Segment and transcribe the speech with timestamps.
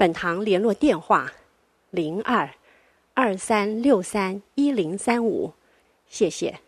[0.00, 1.30] 本堂联络电话：
[1.90, 2.48] 零二
[3.12, 5.52] 二三六三一零三五，
[6.08, 6.58] 谢谢。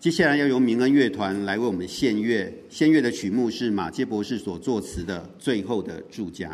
[0.00, 6.48] 接下来要由明恩乐团来为我们献乐，献乐的曲目是马杰博士所作词的《最后的住家》。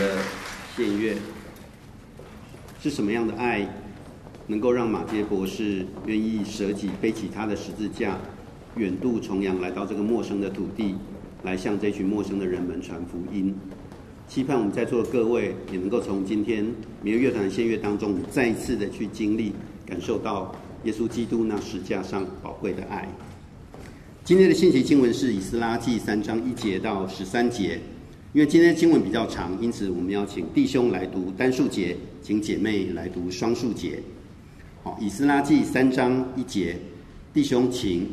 [0.00, 0.16] 的
[0.74, 1.14] 献乐。
[2.82, 3.68] 是什么样的爱，
[4.46, 8.16] 能够让马偕博士愿意舍己背起他的十字架，
[8.76, 10.94] 远渡重洋来到这个陌生的土地，
[11.42, 13.54] 来向这群陌生的人们传福音？
[14.26, 16.64] 期盼我们在座的各位也能够从今天
[17.02, 19.52] 民恩乐团的献乐当中，再一次的去经历、
[19.84, 20.54] 感受到
[20.84, 23.06] 耶稣基督那十字架上宝贵的爱。
[24.24, 27.78] 今天的信息经文是以斯拉记三章一节到十三节。
[28.32, 34.00] 因为今天的经文比较长，因此我们要请弟兄来读单数节，请姐妹来读双数节。
[34.84, 36.76] 好，以斯拉记三章一节，
[37.34, 38.08] 弟兄请。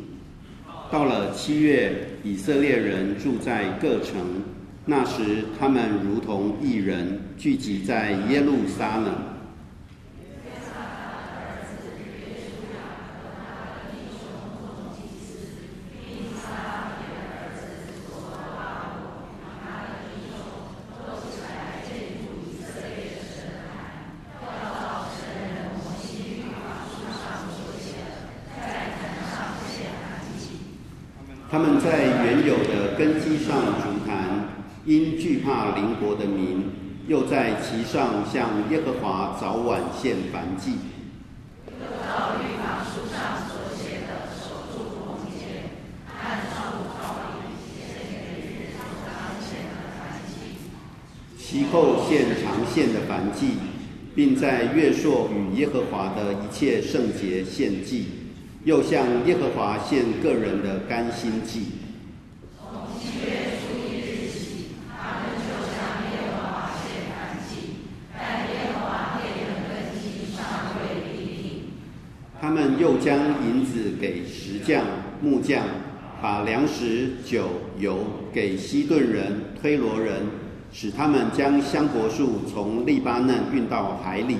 [0.90, 4.42] 到了七月，以色列人住在各城，
[4.86, 9.14] 那时他们如同一人，聚集在耶路撒冷。
[31.50, 34.50] 他们在原有的根基上筑坛，
[34.84, 36.64] 因惧怕邻国的民，
[37.06, 40.72] 又在其上向耶和华早晚献燔祭。
[51.38, 53.54] 其后献常献的燔祭，
[54.14, 58.08] 并在月朔与耶和华的一切圣节献祭。
[58.64, 61.68] 又向耶和华献个人的甘心祭。
[62.58, 65.78] 从七月初一日起，他们就向
[66.12, 67.16] 耶和华献燔
[67.48, 68.20] 祭，但
[68.50, 70.44] 耶和华殿的根基尚
[70.76, 71.46] 未立定。
[72.40, 74.84] 他们又将银子给石匠、
[75.20, 75.64] 木匠，
[76.22, 77.98] 把粮食、酒、油
[78.32, 80.22] 给西顿人、推罗人，
[80.72, 84.36] 使他们将香柏树从利巴嫩运到海里，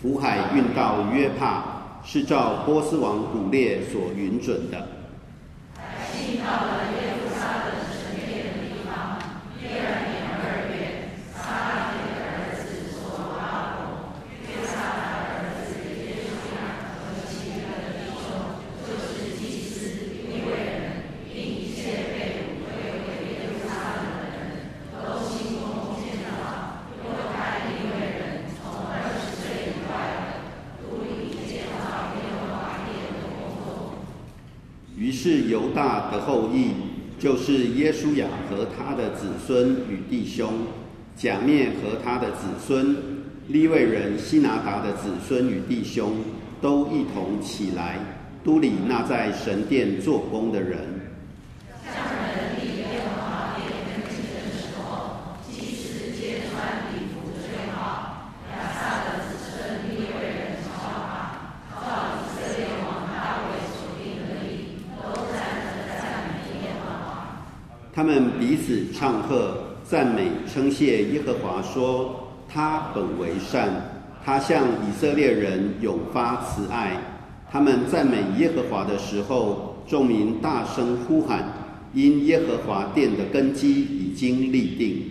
[0.00, 1.64] 福海运到约帕。
[2.04, 4.88] 是照波斯王古列所允准的。
[5.76, 9.22] 百姓到了耶路撒冷神殿的地方，
[9.60, 14.18] 第二年二月，撒拉铁的儿子所罗巴伯，
[14.50, 18.34] 约萨达的儿子耶书亚和其余的弟兄，
[18.82, 19.94] 就是祭司、
[20.26, 30.42] 利未人，并一切被掳归回耶路撒冷的人，都心共同建造，又派利未人从二十岁以外的
[30.82, 32.10] 都领建造。
[34.94, 36.72] 于是犹大的后裔，
[37.18, 40.52] 就是耶稣雅和他的子孙与弟兄，
[41.16, 42.94] 假面和他的子孙，
[43.48, 46.12] 利未人希拿达的子孙与弟兄，
[46.60, 47.98] 都一同起来，
[48.44, 50.78] 都里那在神殿做工的人。
[67.94, 69.54] 他们彼此唱和，
[69.84, 73.70] 赞美称谢耶和华，说：他本为善，
[74.22, 76.94] 他向以色列人永发慈爱。
[77.50, 81.44] 他们赞美耶和华的时候，众民大声呼喊，
[81.94, 85.02] 因耶和华殿的根基已经立定。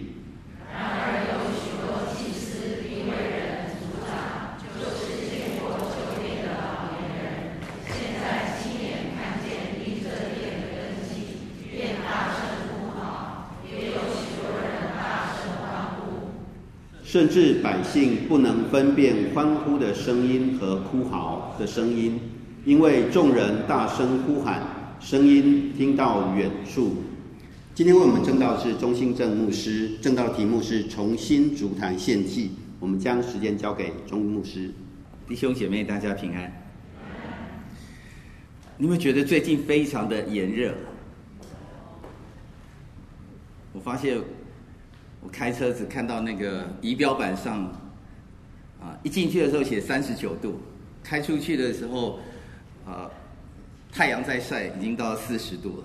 [17.12, 22.18] 甚至百姓不能分辨欢呼的声音和哭嚎的声音，
[22.64, 24.64] 因为众人大声呼喊，
[25.02, 27.04] 声音听到远处。
[27.76, 32.52] 今天为我们证道的是钟兴正牧师，证道题目是重新筑坛献祭。
[32.80, 34.72] 我们将时间交给钟牧师。
[35.28, 36.50] 弟兄姐妹，大家平安。
[38.78, 40.74] 你们觉得最近非常的炎热？
[43.74, 44.18] 我发现。
[45.24, 47.64] 我开车子看到那个仪表板上，
[48.82, 50.60] 啊，一进去的时候写三十九度，
[51.04, 52.20] 开出去的时候，
[52.88, 53.08] 啊，
[53.92, 55.84] 太阳在晒，已经到四十度了。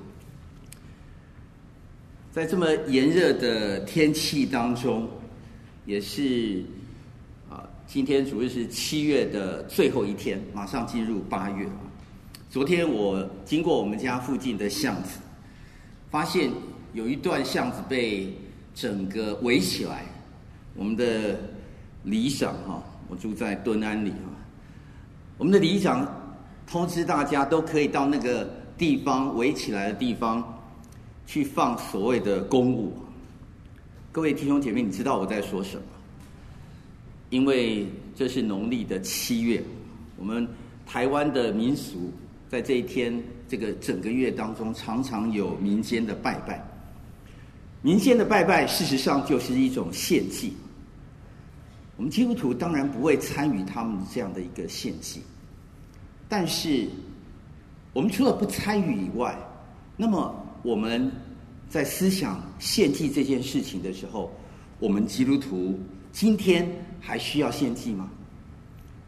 [2.33, 5.07] 在这么炎热的天气当中，
[5.85, 6.65] 也是
[7.51, 11.67] 啊，今天主日是七月的最后一天，马上进入八月。
[12.49, 15.19] 昨天我经过我们家附近的巷子，
[16.11, 16.51] 发现
[16.95, 18.35] 有一段巷子被。
[18.77, 20.05] 整个围起来，
[20.75, 21.35] 我们的
[22.03, 24.31] 里长哈，我住在敦安里哈，
[25.39, 26.07] 我们的里长
[26.67, 30.45] 通知大家都可以到那个地方围起来的地方
[31.27, 32.93] 去放所谓的公物。
[34.13, 35.83] 各位弟兄姐妹，你知道我在说什么？
[37.31, 39.65] 因为这是农历的七月，
[40.19, 40.47] 我们
[40.85, 42.13] 台湾的民俗
[42.51, 46.63] 在这一天这个整个月当中，常常有民间的拜拜。
[47.87, 50.53] 民间的拜拜，事实上就是一种献祭。
[51.97, 55.23] 我们基督徒当然不会参与他们这样的一个献祭，
[56.29, 56.89] 但是
[57.93, 59.39] 我们除了不参与以外，
[59.97, 61.09] 那么我们
[61.69, 64.33] 在思想献祭这件事情的时候，
[64.81, 65.79] 我们基督徒
[66.11, 66.69] 今天
[67.01, 68.11] 还需要献祭吗？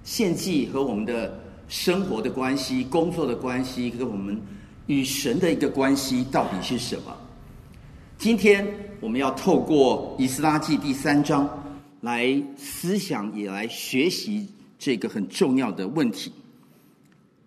[0.04, 4.40] 献祭和我们的生活的关系、工作的关系，跟我们
[4.86, 7.16] 与神的一个关系到底是什么？
[8.18, 8.66] 今天
[9.00, 11.48] 我们要透过《以斯拉记》第三章。
[12.00, 14.46] 来思想也来学习
[14.78, 16.32] 这个很重要的问题：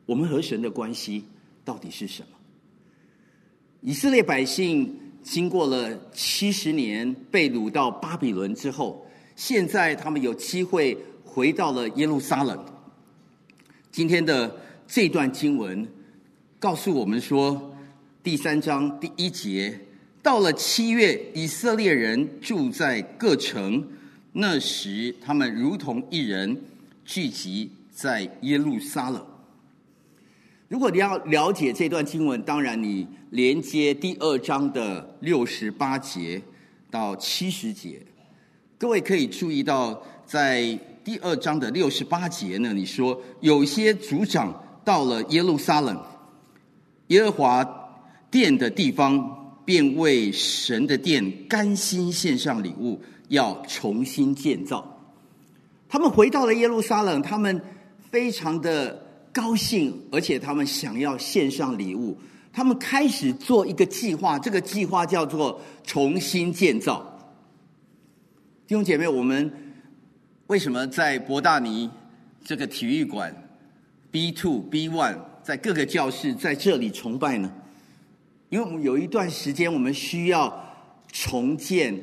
[0.06, 1.26] 我们和神的关系
[1.64, 2.28] 到底是什么？
[3.82, 9.06] 以色列百姓经过了七十年被掳到巴比伦之后，
[9.38, 12.66] 现在他们有机会回到了耶路撒冷。
[13.90, 14.54] 今天的
[14.88, 15.86] 这段经文
[16.60, 17.74] 告诉我们说，
[18.22, 19.80] 第三章第一节，
[20.24, 23.88] 到了七月，以色列人住在各城。
[24.34, 26.62] 那时，他们如同一人
[27.04, 29.26] 聚集在耶路撒冷。
[30.68, 36.42] 如果你要了解这段经文，当然你连接第二章的六十八节
[36.90, 38.02] 到七十节。
[38.78, 46.02] 各位可以注意到，在第二章的六十八节呢，你说有些族长到了耶路撒冷，
[47.08, 48.00] 耶和华
[48.30, 49.41] 殿的地方，
[49.72, 53.02] 便为神的殿甘心献上礼物。
[53.30, 54.86] 要重新建造，
[55.88, 57.62] 他们回到了耶路撒冷，他们
[58.10, 59.02] 非常的
[59.32, 62.18] 高兴，而且他们想要献上礼物。
[62.52, 67.18] 他们开始做一个计划，这个计划叫做重新建造。
[68.68, 69.50] 弟兄姐妹，我们
[70.48, 71.90] 为什么在博大尼
[72.44, 73.34] 这个体育馆
[74.12, 77.50] B two B one 在各个教室在这里崇拜呢？
[78.52, 80.54] 因为我们有一段时间，我们需要
[81.12, 81.98] 重建。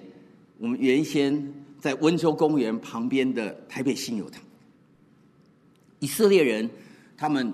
[0.56, 4.42] 我们原先在温州公园旁边的台北新友堂，
[6.00, 6.68] 以色列人
[7.18, 7.52] 他们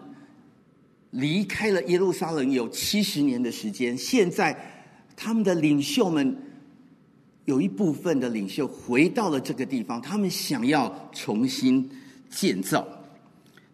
[1.10, 4.56] 离开了耶路撒冷有七十年的时间，现在
[5.16, 6.34] 他们的领袖们
[7.46, 11.90] 有一部分的领袖回到了这个地方，他们想要重新
[12.30, 12.86] 建造，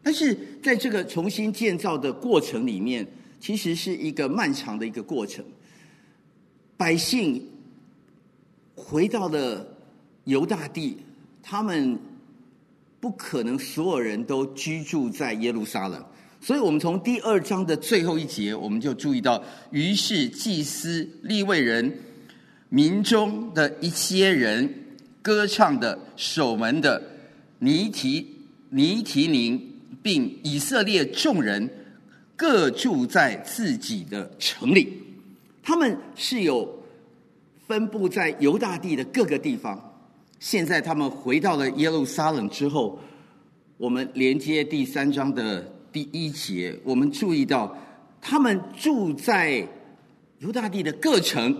[0.02, 3.06] 但是在这个重新建造的过程里面，
[3.40, 5.44] 其实是一个漫长的一个过程，
[6.76, 7.46] 百姓。
[8.82, 9.66] 回到了
[10.24, 10.96] 犹大地，
[11.42, 11.98] 他们
[12.98, 16.02] 不可能所有人都居住在耶路撒冷，
[16.40, 21.94] 所以我们从第二章的最后一节，我们就注意到，于是祭司、立位人、
[22.70, 24.74] 民中的一些人、
[25.20, 27.02] 歌唱的、守门的、
[27.58, 28.26] 尼提
[28.70, 29.60] 尼提宁，
[30.02, 31.68] 并以色列众人，
[32.40, 34.94] 各住在自己的城里，
[35.62, 36.80] 他们是有。
[37.68, 39.80] 分布在犹大地的各个地方。
[40.40, 42.98] 现在他们回到了耶路撒冷之后，
[43.76, 47.78] 我们连接第三章的第一节，我们注意到
[48.20, 49.64] 他们住在
[50.40, 51.56] 犹大地的各城，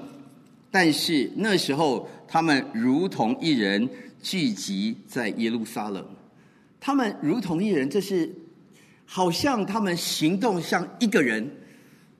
[0.68, 3.88] 但是那时候他们如同一人
[4.20, 6.04] 聚集在耶路撒冷。
[6.80, 8.28] 他们如同一人，这是
[9.12, 11.44] 好像他们行动像一个人。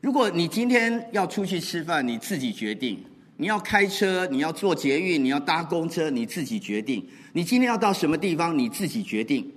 [0.00, 2.98] 如果你今天要出去吃饭，你自己决定。
[3.36, 7.06] 你要开车，你要坐捷运，你要搭公车，你自己决定。
[7.32, 9.48] 你今天要到什么地方，你自己决定。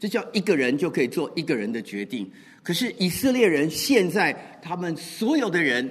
[0.00, 2.28] 这叫一个人就可以做一个人的决定。
[2.62, 5.88] 可是以色列人现在，他们所有的人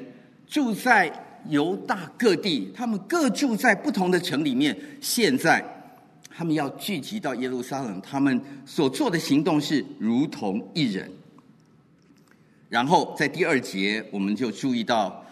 [0.48, 1.14] 住在
[1.50, 4.76] 犹大各地，他们各住在不同的城里面。
[5.00, 5.64] 现在
[6.36, 11.12] 他们要聚集到耶路撒冷，他们所做的行动是如同一人。
[12.70, 15.26] 然后在第二节，我们就注意到，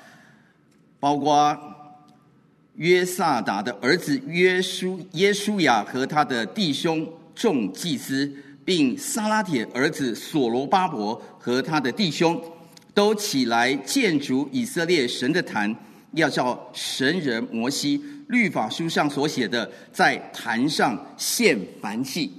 [1.00, 1.58] 包括。
[2.77, 7.05] 约萨达的儿子约书耶书亚和他的弟兄
[7.36, 8.31] 众祭司，
[8.63, 12.41] 并撒拉铁儿子所罗巴伯和他的弟兄，
[12.93, 15.75] 都起来建筑以色列神的坛，
[16.13, 22.32] 要照神人摩西律法书上所写的，在坛上献燔祭。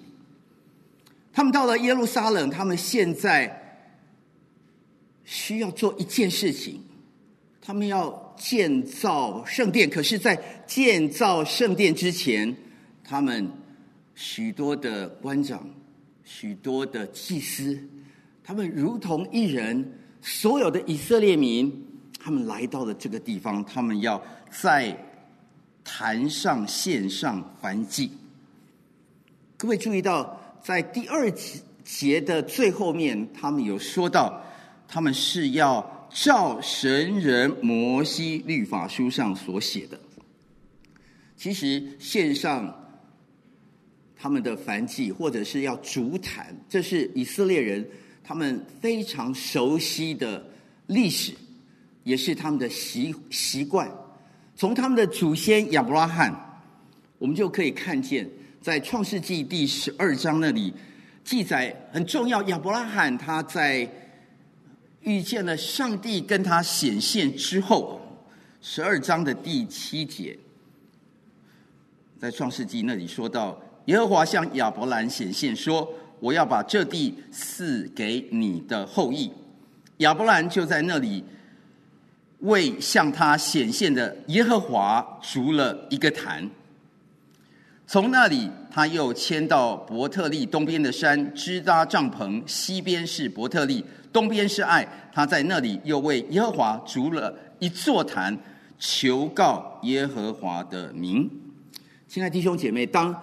[1.33, 3.85] 他们到了耶路撒冷，他们现在
[5.25, 6.83] 需要做一件事情，
[7.61, 8.21] 他们要。
[8.35, 10.37] 建造圣殿，可是，在
[10.67, 12.57] 建造圣殿之前，
[13.05, 13.49] 他们
[14.17, 15.65] 许多的官长、
[16.25, 17.79] 许多的祭司，
[18.43, 21.87] 他们如同一人所有的以色列民，
[22.23, 24.97] 他们来到了这个地方，他们要在
[25.83, 28.13] 坛上献上燔祭。
[29.57, 31.29] 各位注意到，在第二
[31.85, 34.41] 节的最后面，他们有说到，
[34.87, 39.99] 他们是要照神人摩西律法书上所写的。
[41.37, 42.73] 其实献上
[44.17, 47.85] 他们的燔祭，或者是要筑坛，这是以色列人
[48.23, 50.47] 他们非常熟悉的
[50.87, 51.33] 历史，
[52.05, 53.91] 也是他们的习习惯。
[54.55, 56.63] 从他们的祖先亚伯拉罕，
[57.19, 58.29] 我们就可以看见，
[58.61, 60.73] 在创世纪第十二章那里
[61.25, 62.43] 记载很重要。
[62.45, 63.91] 亚伯拉罕他在
[65.01, 68.01] 遇见了上帝跟他显现之后，
[68.61, 70.39] 十二章的第七节。
[72.21, 79.33] 在创世纪那里说到，耶和华向亚伯兰显现说：“我要把这地赐给你的后裔。”
[79.99, 81.25] 亚伯兰就在那里
[82.43, 86.49] 为向他显现的耶和华筑了一个坛。
[87.87, 94.87] 从那里，他又迁到伯特利东边的山，支搭帐篷，西边是伯特利，东边是爱。
[95.13, 98.39] 他在那里又为耶和华筑了一座坛，
[98.79, 101.31] 求告耶和华的名。
[102.09, 103.15] 亲爱弟兄姐妹，当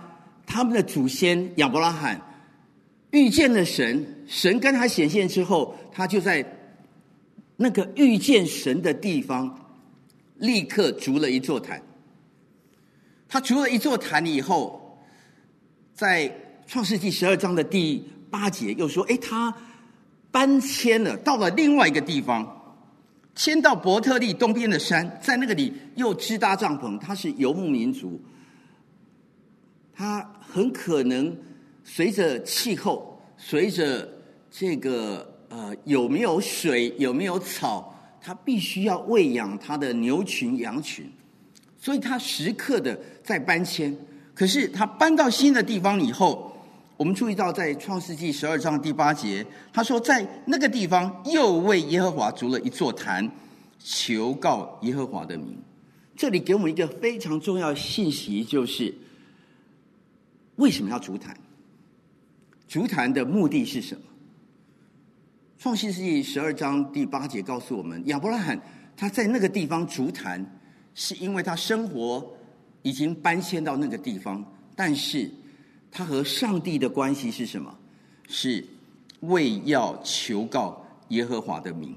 [0.45, 2.21] 他们的祖先亚伯拉罕
[3.09, 6.45] 遇见了神，神跟他显现之后，他就在
[7.61, 9.69] 那个遇见神的地方，
[10.37, 11.83] 立刻筑了一座坛。
[13.27, 14.97] 他筑了一座坛以后，
[15.93, 16.33] 在
[16.65, 19.53] 创世纪十二章的第八节又说：“哎，他
[20.31, 22.79] 搬迁了，到了另外一个地方，
[23.35, 26.97] 迁到伯特利东边的山，在那个里又支搭帐篷。
[26.97, 28.21] 他是游牧民族。”
[29.93, 31.35] 他很可能
[31.83, 34.09] 随着气候，随着
[34.49, 41.11] 这个呃有没有水，有没有草，他必须要喂养他的牛群羊群，
[41.77, 43.95] 所以他时刻的在搬迁。
[44.33, 46.55] 可是他搬到新的地方以后，
[46.95, 53.29] 我们注意到在创世纪十二章第八节，他说在那个地方又为耶和华筑了一座坛，
[53.79, 55.57] 求告耶和华的名。
[56.15, 58.93] 这里给我们一个非常重要的信息，就是。
[60.57, 61.37] 为什么要筑坛？
[62.67, 64.01] 筑坛的目的是什么？
[65.59, 68.57] 创世纪十二章第八节告诉我们，亚伯拉罕
[68.95, 70.57] 他在那个地方足坛，
[70.95, 72.25] 是因为他生活
[72.81, 74.41] 已经搬迁到那个地方，
[74.73, 75.29] 但是
[75.91, 77.77] 他和上帝的关系是什么？
[78.29, 78.65] 是
[79.19, 81.93] 为要求告耶和华的名。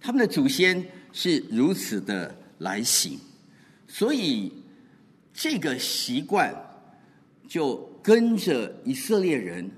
[0.00, 3.20] 他们的祖先是如此的来行，
[3.86, 4.50] 所以
[5.34, 6.50] 这个习惯。
[7.46, 9.70] 就跟着以色列人，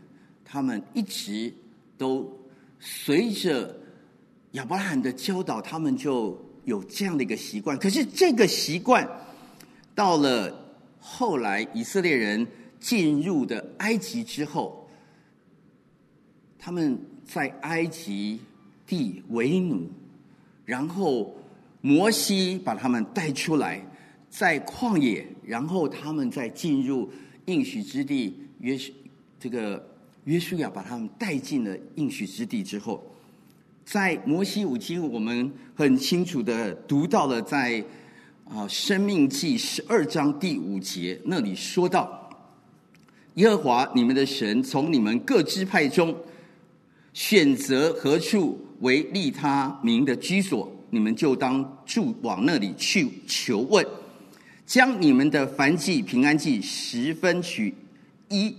[0.44, 1.52] 他们一直
[1.96, 2.30] 都
[2.78, 3.78] 随着
[4.52, 7.78] 亚伯拉罕的教导，他们就有这样的一个习惯。
[7.78, 9.08] 可是这个习惯
[9.94, 12.46] 到了后来，以色列人
[12.78, 14.88] 进入的埃及之后，
[16.58, 18.40] 他们在埃及
[18.86, 19.88] 地为奴，
[20.64, 21.34] 然后
[21.80, 23.84] 摩西把他们带出来，
[24.28, 27.10] 在旷野，然后他们再进入。
[27.48, 28.76] 应许之地，约
[29.38, 29.88] 这个
[30.26, 33.00] 约书亚把他们带进了应许之地之后，
[33.84, 37.82] 在摩西五经，我们很清楚的读到了在
[38.44, 42.28] 啊生命记十二章第五节那里说到，
[43.34, 46.12] 耶和华你们的神从你们各支派中
[47.12, 53.86] 选择何处为利他民的居所，你们就当住往那里去求问。
[54.66, 57.72] 将你们的燔祭、平安祭、十分取
[58.28, 58.52] 一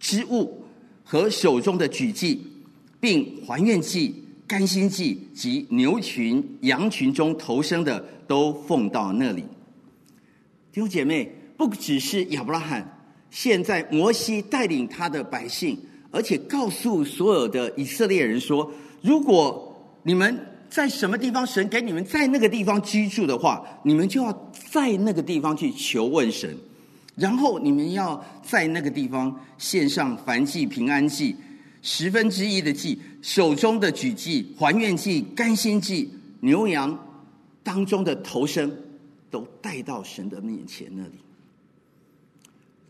[0.00, 0.63] 之物
[1.04, 2.40] 和手中的举祭，
[2.98, 4.14] 并还愿祭、
[4.46, 9.42] 甘心祭及牛群、羊群中头生的，都奉到那里。
[10.72, 12.98] 弟兄姐妹，不只是亚伯拉罕，
[13.30, 15.78] 现在摩西带领他的百姓，
[16.10, 19.70] 而且告诉所有的以色列人说：如果
[20.02, 20.36] 你们
[20.68, 26.56] 在什么地方，神给你们在那个地方居住的话，你们就要在那个地方去求问神，
[27.16, 31.36] 然后你们要在那个地方献上燔祭、平安祭、
[31.82, 36.98] 十分之一的祭、手中的举祭、还愿祭、甘心祭、牛羊
[37.62, 38.70] 当中的头生，
[39.30, 41.18] 都带到神的面前那里。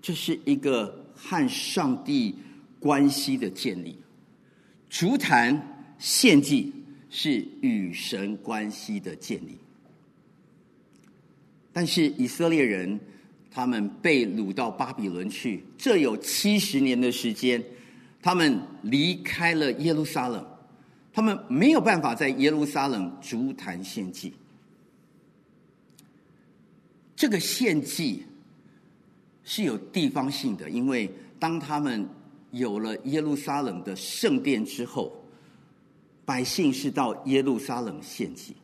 [0.01, 2.35] 这是一个和上帝
[2.81, 3.99] 关系的建立，
[4.89, 6.73] 筑坛献祭。
[7.17, 9.57] 是与神关系的建立，
[11.73, 12.99] 但是以色列人
[13.55, 17.63] 他们被掳到巴比伦去，这有七十年的时间，
[18.21, 20.45] 他们离开了耶路撒冷，
[21.13, 24.35] 他们没有办法在耶路撒冷足坛献祭。
[27.15, 28.25] 这个献祭
[29.45, 32.09] 是有地方性的，因为当他们
[32.51, 35.13] 有了耶路撒冷的圣殿之后，
[36.25, 38.57] 百姓是到耶路撒冷献祭。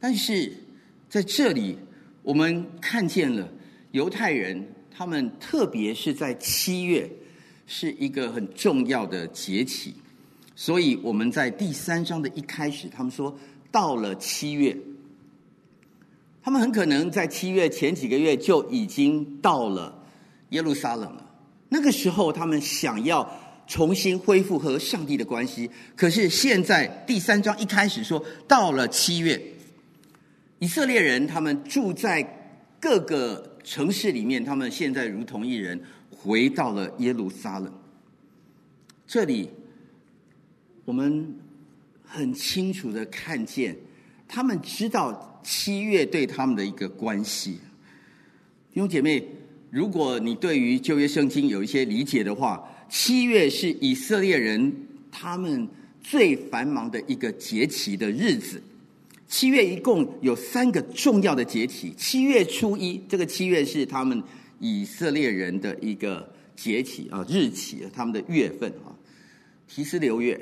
[0.00, 0.52] 但是
[1.08, 1.78] 在这里，
[2.22, 3.48] 我们看见了
[3.92, 7.10] 犹太人，他们特别是在七月
[7.66, 9.94] 是一个很重要的节期，
[10.54, 13.34] 所以我们在第三章的一开始，他们说
[13.72, 14.76] 到了七月，
[16.42, 20.04] 他们很可能在七月前几个月就已经到了
[20.50, 21.26] 耶路撒冷了。
[21.70, 23.26] 那个时候，他们想要
[23.66, 29.40] 重新恢复和上帝的关系，可是现在第三章一开始说到了七月。
[30.60, 32.22] 以色列人他们住在
[32.78, 37.72] 各个城市里面，他们现在如同一人回到了耶路撒冷。
[39.06, 39.48] 这里
[40.84, 41.34] 我们
[42.04, 43.74] 很清楚的看见，
[44.28, 47.52] 他们知道七月对他们的一个关系。
[48.70, 49.26] 弟兄姐妹，
[49.70, 54.70] 如果你对于旧约圣经有一些理解的话，七月是以色列人
[55.10, 55.66] 他们
[56.02, 58.62] 最繁忙的一个节期的日子。
[59.30, 61.94] 七月一共有三个重要的节期。
[61.96, 64.20] 七月初一，这个七月是他们
[64.58, 68.90] 以色列人的一个节期啊，日期，他们的月份啊，
[69.68, 70.38] 提斯流月。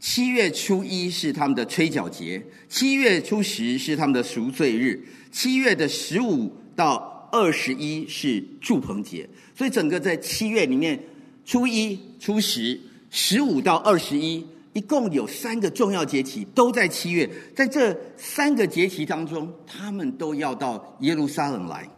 [0.00, 9.28] 七月初一是他们的吹角节，七月初十是他们的赎罪日，七月的十五到二十一是祝棚节。
[9.54, 11.00] 所以整个在七月里面，
[11.44, 14.44] 初一、初十、十五到二十一。
[14.76, 17.26] 一共有三个重要节期，都在七月。
[17.54, 21.88] 在这三个节期当中，他们都要到耶路撒冷来。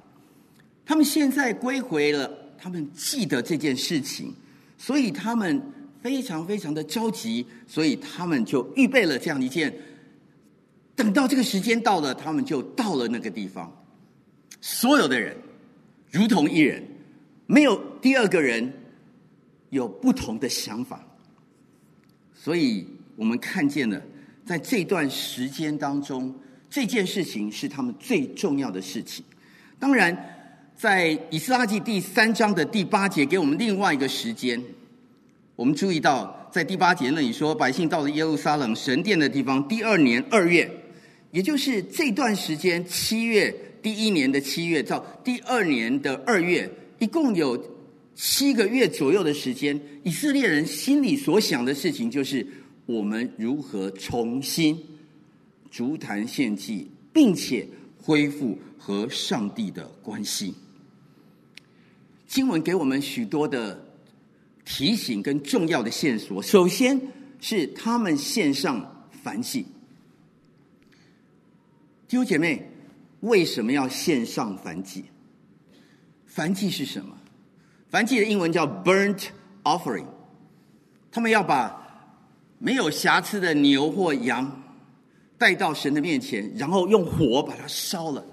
[0.86, 4.32] 他们现在归回了，他们记得这件事情，
[4.78, 5.60] 所以他们
[6.00, 9.74] 非常非常的着急，所以他们就预备了这样一件。
[10.94, 13.76] 等到这个时间到了，他们就到了那个地方。
[14.60, 15.36] 所有的人
[16.12, 16.80] 如同一人，
[17.46, 18.72] 没有第二个人
[19.70, 21.04] 有不同的想法。
[22.40, 24.00] 所以我们看见了，
[24.46, 26.32] 在这段时间当中，
[26.70, 29.24] 这件事情是他们最重要的事情。
[29.76, 30.16] 当然，
[30.76, 34.62] 在以斯拉记第三章的第八节，给我们另外一个时间。
[35.56, 40.70] 我们注意到，在第八节那里说，百姓到了耶路撒冷神殿的地方，第二年二月，
[41.32, 46.70] 也就是这段时间，七月第一年的七月到第二年的二月，
[47.00, 47.77] 一共有。
[48.20, 52.44] 七个月左右的时间，以色列人心里所想的事情就是：
[52.84, 54.76] 我们如何重新
[55.70, 57.64] 筑坛献祭，并且
[57.96, 60.52] 恢复和上帝的关系。
[62.26, 63.86] 经文给我们许多的
[64.64, 66.42] 提醒跟重要的线索。
[66.42, 67.00] 首先
[67.40, 69.64] 是他们献上燔祭。
[72.08, 72.68] 弟兄姐妹，
[73.20, 75.04] 为什么要献上燔祭？
[76.34, 77.16] 燔祭是什么？
[77.90, 79.28] 燔祭的英文叫 burnt
[79.64, 80.04] offering，
[81.10, 82.12] 他们要把
[82.58, 84.62] 没有瑕疵的牛或羊
[85.38, 88.24] 带到神的面前，然后用火把它烧了，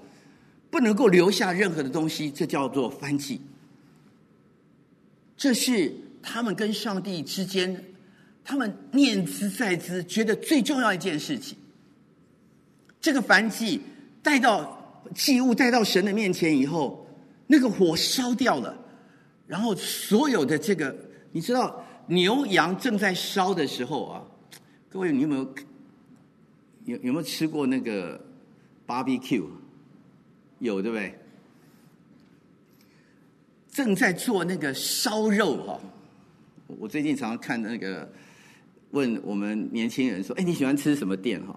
[0.70, 3.40] 不能够留下任何的东西，这叫做燔祭。
[5.36, 7.84] 这是他们跟上帝之间，
[8.44, 11.56] 他们念兹在兹，觉得最重要一件事情。
[13.00, 13.80] 这个燔祭
[14.22, 17.06] 带到祭物带到神的面前以后，
[17.46, 18.82] 那个火烧掉了。
[19.46, 20.94] 然后所有的这个，
[21.32, 24.24] 你知道牛羊正在烧的时候啊，
[24.88, 25.54] 各位你有没有
[26.84, 28.20] 有有没有吃过那个
[28.86, 29.44] barbecue？
[30.58, 31.14] 有对不对？
[33.70, 35.78] 正在做那个烧肉哈，
[36.78, 38.10] 我最近常常看那个
[38.92, 41.54] 问我们年轻人说：“哎，你喜欢吃什么店哈？”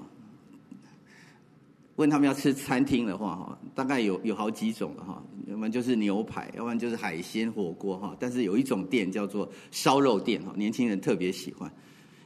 [1.99, 8.15] 问他们要吃餐厅的话，哈，大概有有好几种的哈，要不然就是牛排，要不然就是海鲜火锅哈。
[8.17, 11.69] 但是有一种店叫做烧肉店哈，年轻人特别喜欢，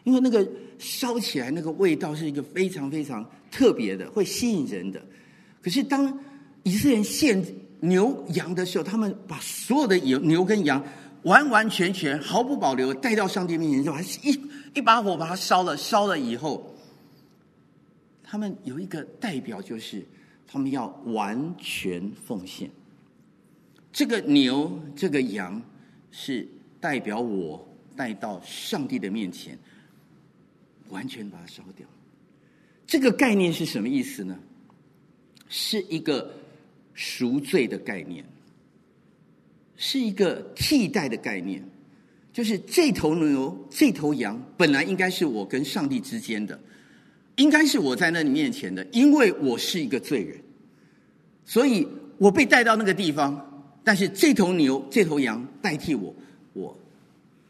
[0.04, 5.04] 因为那个烧起来那个味道是一个非常非常特别的，会吸引人的。
[5.60, 6.20] 可是当
[6.62, 7.44] 以色列献
[7.80, 10.84] 牛羊的时候，他们把所有的牛牛跟羊
[11.24, 14.40] 完完全全毫不保留带到上帝面前，就还是一
[14.76, 16.70] 一把火把它烧了，烧了以后。
[18.34, 20.04] 他们有一个代表，就是
[20.48, 22.68] 他们要完全奉献。
[23.92, 25.62] 这个牛，这个羊，
[26.10, 26.48] 是
[26.82, 27.64] 代表我
[27.96, 29.56] 带到上帝的面前，
[30.90, 31.88] 完全把它烧掉。
[32.88, 34.36] 这个概念是什么意思呢？
[35.48, 36.34] 是一个
[36.96, 38.26] 赎罪的概念，
[39.78, 41.64] 是一个替代的概念。
[42.32, 46.60] 就是这头牛、这头羊本来应该是我跟上帝之间的，
[47.36, 50.40] 应该是我在那里面前的，因为我是一个罪人，
[51.46, 53.50] 所以我被带到那个地方。
[53.84, 56.16] 但是这头牛、这头羊代替我，
[56.54, 56.78] 我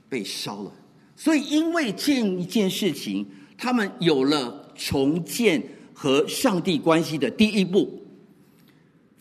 [0.09, 0.71] 被烧了。
[1.15, 5.61] 所以因为这一件事情，他们有了重建
[5.93, 8.01] 和上帝关系的第一步。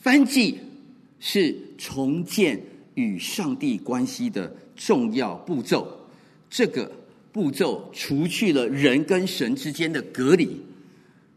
[0.03, 0.59] 燔祭
[1.21, 2.61] 是重建
[2.95, 5.87] 与上帝关系的重要步骤。
[6.49, 6.91] 这个
[7.33, 10.61] 步骤除去了人跟神之间的隔离。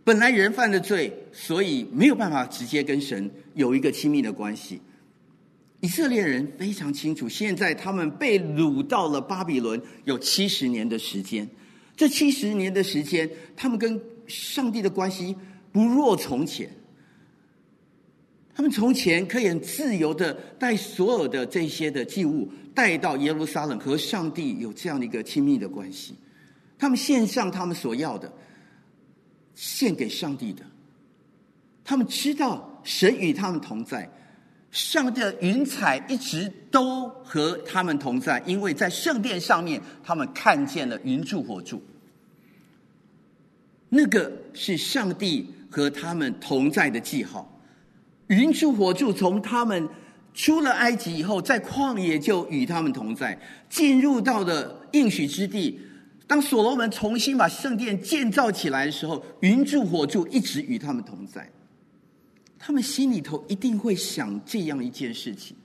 [0.04, 4.80] 本来人犯了罪，所以没有办法直接跟神有一个亲密的关系。
[5.82, 11.48] 以色列人非常清楚，现在他们被掳到了巴比伦，有七十年的时间。
[11.96, 15.36] 这七十年的时间，他们跟上帝的关系
[15.72, 16.70] 不若从前。
[18.56, 26.16] 他们从前可以很自由的带所有的这些的祭物带到耶路撒冷，和上帝有这样的一个亲密的关系。
[26.78, 28.32] 他们献上他们所要的，
[29.56, 30.64] 献给上帝的。
[31.84, 34.10] 他们知道神与他们同在。
[34.72, 41.82] 上帝的云彩一直都和他们同在，因为在圣殿上面，他们看见了云柱火柱。
[43.88, 47.50] 那个是上帝和他们同在的记号。
[48.28, 49.88] 云柱火柱从他们
[50.34, 55.80] 出了埃及以后，在旷野就与他们同在，进入到了应许之地。
[56.28, 61.50] 当所罗门重新把圣殿建造起来的时候，云柱火柱一直与他们同在。
[62.58, 65.56] 他们心里头一定会想这样一件事情：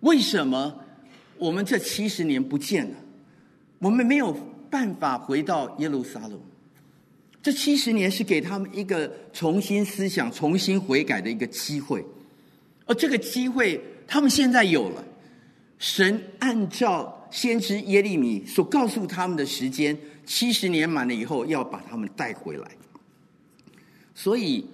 [0.00, 0.74] 为什么
[1.38, 2.96] 我们这七十年不见了？
[3.78, 4.36] 我们没有
[4.68, 6.40] 办法回到耶路撒冷。
[7.42, 12.04] 这七十年是给他们一个重新思想、重新悔改的一个机会，
[12.86, 15.04] 而这个机会他们现在有了。
[15.78, 22.70] 神按照先知耶利米所告诉他们的时间，七十年满了以后，要把他们带回来。
[24.14, 24.64] 所以。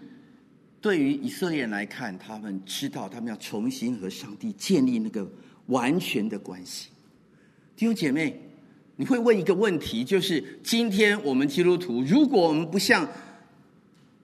[0.81, 5.29] 对于以色列人来看，他们知道他们要重新和上帝建立那个
[5.67, 6.91] 完全的关系。
[7.75, 8.41] 弟兄姐妹，
[9.01, 13.09] 你会问一个问题，就是今天我们基督徒，如果我们不像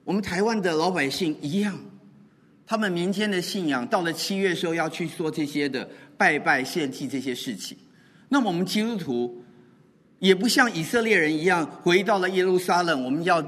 [0.03, 1.79] 我们台湾的老百姓一样，
[2.67, 7.77] 他们民间的信仰到了七月时候要去做这些的拜拜献祭这些事情，
[8.27, 9.41] 那么我们基督徒
[10.19, 13.43] 也不像以色列人一样回到了耶路撒冷，我们要。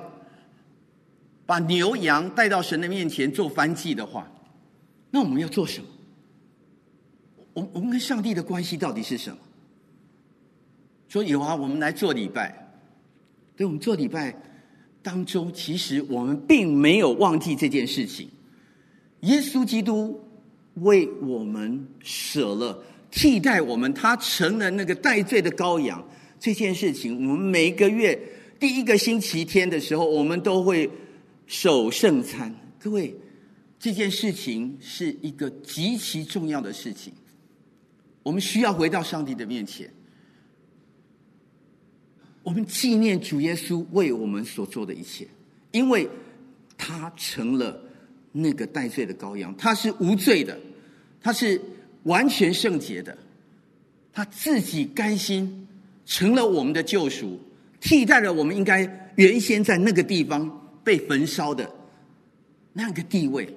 [1.45, 4.29] 把牛羊带到神的面前做燔祭的话，
[5.11, 5.87] 那我们要做什么？
[7.53, 9.37] 我我们跟上帝的关系到底是什么？
[11.07, 12.67] 说有啊，我们来做礼拜。
[13.55, 14.35] 对，我们做礼拜
[15.01, 18.29] 当中，其实我们并没有忘记这件事情。
[19.21, 20.19] 耶稣基督
[20.75, 26.03] 为我们舍了，替代我们，他成了那个代罪的羔羊。
[26.39, 28.19] 这件事情，我们每个月
[28.59, 30.89] 第一个星期天的时候，我们都会。
[31.49, 33.15] 守圣餐，各位，
[33.79, 37.13] 这件事情是一个极其重要的事情。
[38.21, 39.89] 我们需要回到上帝的面前，
[42.47, 45.27] 我们纪念主耶稣为我们所做的一切，
[45.73, 46.07] 因为
[46.77, 47.77] 他成了
[48.31, 50.57] 那个代罪的羔羊，他是无罪的，
[51.21, 51.59] 他是
[52.03, 53.17] 完全圣洁的，
[54.13, 55.67] 他自己甘心
[56.05, 57.37] 成了我们的救赎，
[57.81, 60.63] 替代了我们应该原先在那个地方。
[60.85, 61.69] 被焚烧的
[62.71, 63.53] 那个地位，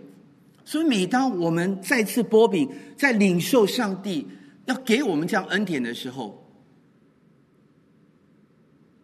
[0.64, 4.26] 所以每当我们再次擘饼，在领受上帝
[4.64, 6.39] 要给我们这样恩典的时候，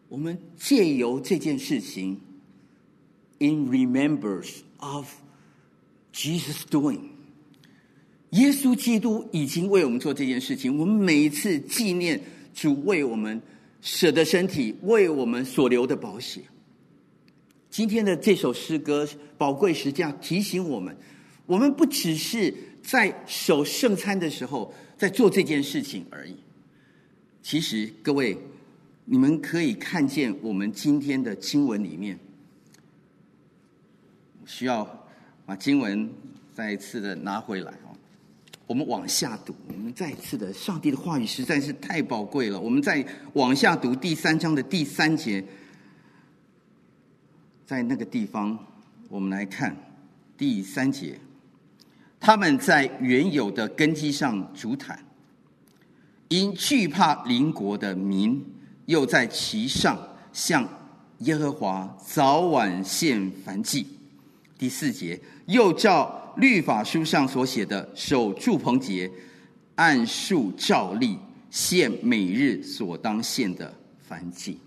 [0.09, 2.21] 我们借由这件事情
[3.38, 5.07] ，in remembrance of
[6.12, 7.01] Jesus doing，
[8.31, 10.79] 耶稣基督已经为我们做这件事情。
[10.79, 12.21] 我们每一次纪念
[12.55, 13.42] 主为我们
[13.81, 16.40] 舍的身体，为我们所留的宝血。
[17.69, 20.97] 今天的这首诗歌宝贵，时间提醒我们，
[21.47, 26.37] 我们不只是在守圣餐的时候在做这件事情而已。
[27.42, 28.38] 其实，各位，
[29.09, 32.19] 你们可以看见我们今天的经文里面，
[34.45, 34.85] 需要
[35.47, 36.11] 把经文
[36.53, 37.95] 再一次的拿回来哦。
[38.66, 42.59] 我们往下读，我们再一次的，上帝的话语实在是太宝贵了。
[42.59, 45.42] 我们再往下读第三章的第三节。
[47.64, 48.59] 在那个地方，
[49.09, 49.77] 我们来看
[50.37, 51.16] 第三节，
[52.19, 54.99] 他们在原有的根基上筑坛，
[56.27, 58.45] 因惧怕邻国的民，
[58.87, 59.96] 又在其上
[60.33, 60.66] 向
[61.18, 63.87] 耶和华早晚献燔祭。
[64.59, 69.11] 第四节，又照律法书上所写的，守住棚节，
[69.75, 71.18] 按数照例
[71.51, 73.75] 献每日所当献的
[74.09, 74.59] 燔祭。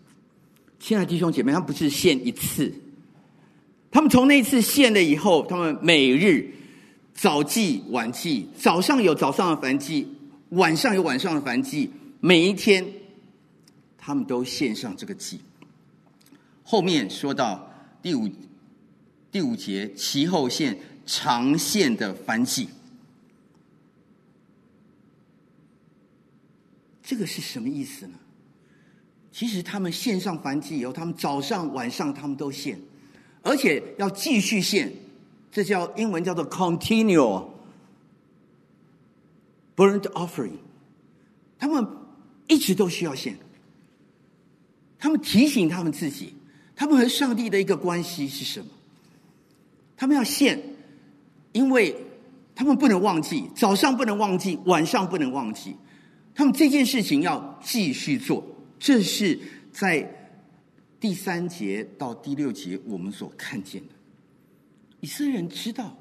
[0.80, 2.74] 亲爱的弟兄姐妹，他们不是献一次，
[3.92, 6.54] 他们从那次献了以后，他们每日
[7.14, 10.08] 早祭晚祭，早上有早上的燔祭，
[10.50, 12.86] 晚上有晚上的燔祭，每一天
[14.10, 15.40] 他们都献上这个祭。
[16.64, 18.28] 后面说到第五
[19.32, 22.70] 第五节，其后献长献的燔祭。
[27.04, 28.16] 这个是什么意思呢？
[29.32, 32.82] 其实他们献上燔祭以后，他们早上晚上他们都献，
[33.44, 34.92] 而且要继续献，
[35.52, 37.48] 这叫英文叫做 continual
[39.76, 40.58] burnt offering。
[41.60, 41.88] 他们
[42.48, 43.38] 一直都需要献。
[45.00, 46.34] 他们提醒他们自己，
[46.76, 48.68] 他们和上帝的一个关系是什么？
[49.96, 50.62] 他们要献，
[51.54, 51.96] 因为
[52.54, 55.76] 他们不能忘记，早上不能忘记，晚上不能忘记。
[56.36, 58.46] 他们这件事情要继续做，
[58.78, 59.40] 这是
[59.72, 60.10] 在
[61.00, 63.94] 第三节到第六节我们所看见的。
[65.00, 65.98] 以色列人知道，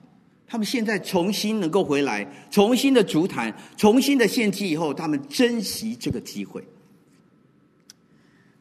[0.46, 6.64] 他们现在重新能够回来，重新的筑坛，重新的献祭以后，他们珍惜这个机会。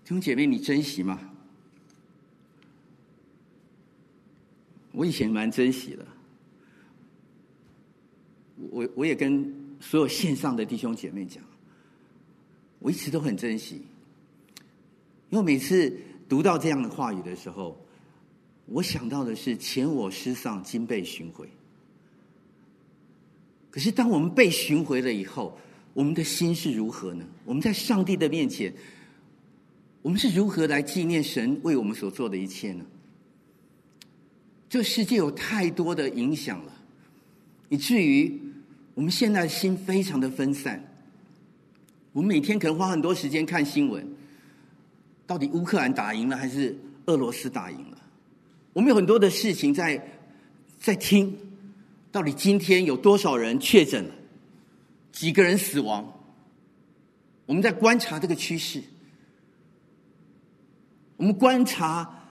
[0.07, 1.19] 兄姐妹，你珍惜吗？
[4.93, 6.07] 我以前蛮珍惜的，
[8.71, 11.43] 我我也跟所有线上的弟兄姐妹讲。
[12.79, 13.81] 我一直都很珍惜，
[15.29, 15.93] 因为每次
[16.29, 17.77] 读到这样的话语的时候，
[18.67, 21.49] 我想到的是前我失丧，今被寻回。
[23.69, 25.59] 可是当我们被寻回了以后，
[25.93, 27.25] 我们的心是如何呢？
[27.43, 28.73] 我们在上帝的面前，
[30.07, 32.85] 我们是如何来纪念神为我们所做的一切呢？
[34.69, 36.71] 这世界有太多的影响了，
[37.67, 38.41] 以至于
[38.93, 40.81] 我们现在的心非常的分散。
[42.13, 44.07] 我们每天可能花很多时间看新闻，
[45.25, 46.73] 到底乌克兰打赢了还是
[47.07, 47.97] 俄罗斯打赢了？
[48.71, 50.01] 我们有很多的事情在
[50.79, 51.37] 在听，
[52.13, 54.15] 到底今天有多少人确诊了？
[55.11, 56.17] 几个人死亡？
[57.45, 58.81] 我们在观察这个趋势，
[61.17, 62.23] 我们观察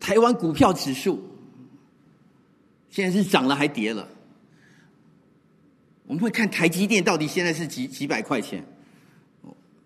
[0.00, 1.22] 台湾股票指数，
[2.88, 4.08] 现在是涨了还跌了？
[6.06, 8.64] 我们会看台积电到底现在是几几百块钱？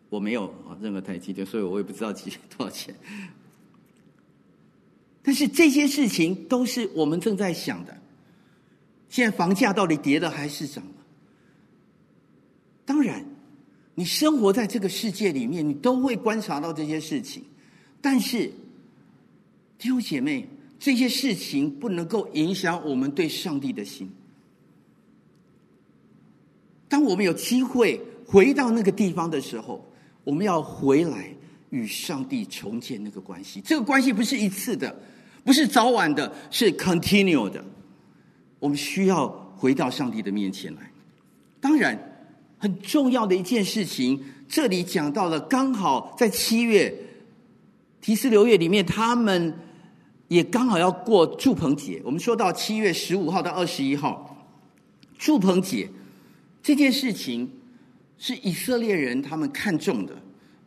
[0.08, 2.94] 我没有，任何台积电，所以我也不知道几多少钱。
[5.22, 7.96] 但是这些事情都是我们正在想的。
[9.08, 10.92] 现在房价到底跌了还是涨了？
[12.84, 13.24] 当然，
[13.94, 17.44] 你生活在这个世界里面，你都会观察到这些事情。
[18.06, 18.46] 但是，
[19.76, 20.48] 弟兄姐妹，
[20.78, 24.08] 这些事情不能够影响我们对上帝的心。
[26.86, 29.84] 当我们有机会回到那个地方的时候，
[30.22, 31.34] 我们要回来
[31.70, 34.96] 与上帝重建那个关系，这个关系不是一次的，
[35.42, 37.64] 不是早晚的，是 continue 的。
[38.60, 40.92] 我们需要回到上帝的面前来。
[41.58, 42.00] 当然，
[42.56, 46.94] 很重要的一件事情，这里讲到了，刚好在七月
[48.06, 49.52] 提斯流月里面，他们
[50.28, 52.00] 也刚好要过住棚节。
[52.04, 54.46] 我们说到七月十五号到二十一号，
[55.18, 55.90] 住棚节
[56.62, 57.50] 这件事情。
[58.16, 60.14] 是以色列人他们看重的，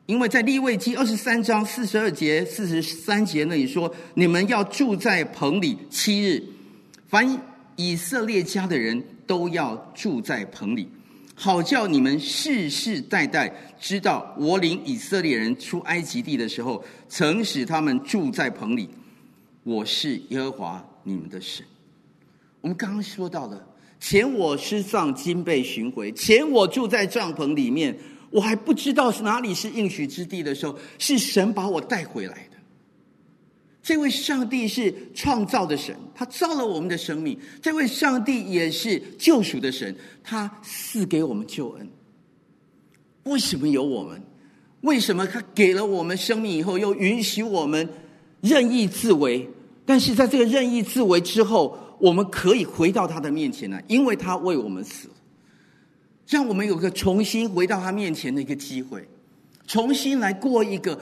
[0.06, 6.44] 因为在利未记二十三章四十二节、四十三节那里说：“你们要住在棚里七日，
[7.08, 7.42] 凡
[7.78, 10.90] 以色列家的人都要住在棚里，
[11.42, 18.90] 好叫你们世世代代知道我领以色列人出埃及地的时候，曾使他们住在棚里。
[19.64, 21.66] 我是耶和华你们的神。”
[22.60, 23.66] 我们刚刚说到的。
[24.02, 26.12] 前我失丧，今被寻回。
[26.12, 27.98] 前我住在帐篷里面，
[28.32, 32.49] 我还不知道是哪里是应许之地的时候，是神把我带回来。
[33.90, 37.36] 这位上帝是创造的神，他造了我们的生命。
[37.60, 41.90] 这位上帝也是救赎的神，他赐给我们救恩。
[43.24, 44.22] 为什么有我们？
[44.82, 47.90] 为什么他给了我们生命以后，又允许我们
[48.42, 49.50] 任意自为？
[49.88, 55.10] 但是在这个任意自为之后，我们可以回到他的面前来，因为他为我们死，
[56.28, 59.10] 让我们有个重新回到他面前的一个机会，
[59.66, 61.02] 重新来过一个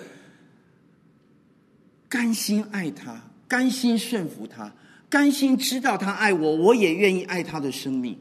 [2.09, 4.73] 甘心爱他、甘心顺服他、
[5.09, 8.17] 甘心知道他爱我，我也愿意爱他的生命。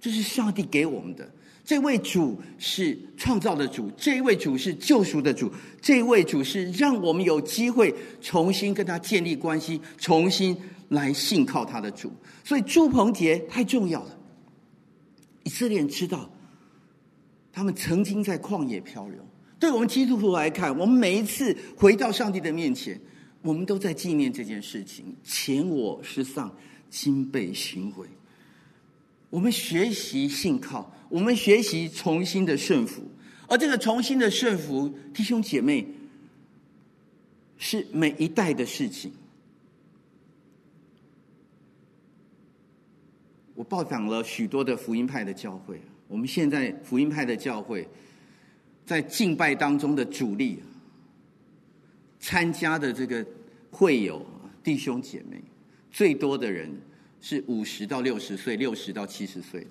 [0.00, 1.30] 这是上帝给我们的。
[1.64, 10.56] 这位主是创造的主，这位主是救赎的主，这位主是让我们有机会重新跟他建立关系，重新。
[10.90, 12.12] 来信靠他的主，
[12.44, 14.16] 所以朱鹏杰太重要了。
[15.42, 16.30] 以色列人知道，
[17.52, 19.18] 他们曾经在旷野漂流。
[19.58, 23.00] 对我们基督徒来看，我们每一次回到上帝的面前，
[23.42, 25.16] 我们都在纪念这件事情。
[25.24, 26.54] 前我失丧，
[26.90, 28.06] 今被寻回。
[29.30, 33.02] 我们学习信靠，我们学习重新的顺服。
[33.48, 35.86] 而这个重新的顺服，弟兄姐妹，
[37.56, 39.12] 是每一代的事情。
[43.54, 47.88] 我报访了许多的福音派的教会，我们现在福音派的教会，
[48.86, 50.62] 在敬拜当中的主力，
[52.20, 53.26] 参加的这个
[53.70, 54.24] 会友
[54.62, 55.42] 弟兄姐妹，
[55.90, 56.70] 最多的人
[57.20, 59.70] 是五十到六十岁，六十到七十岁的。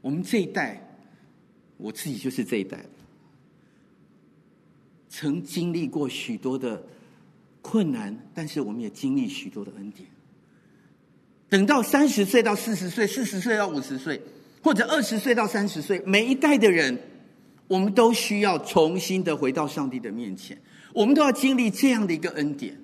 [0.00, 0.82] 我们这一代，
[1.76, 2.82] 我自己就是这一代，
[5.10, 6.82] 曾经历过许多的
[7.60, 10.08] 困难，但是我们也经历许多的恩典。
[11.50, 14.22] 等到三十岁到四十岁，四十岁到五十岁，
[14.62, 16.98] 或者二十岁到三十岁，每一代的人，
[17.66, 20.56] 我们都需要重新的回到上帝的面前，
[20.92, 22.76] 我们都要经历这样的一个恩典。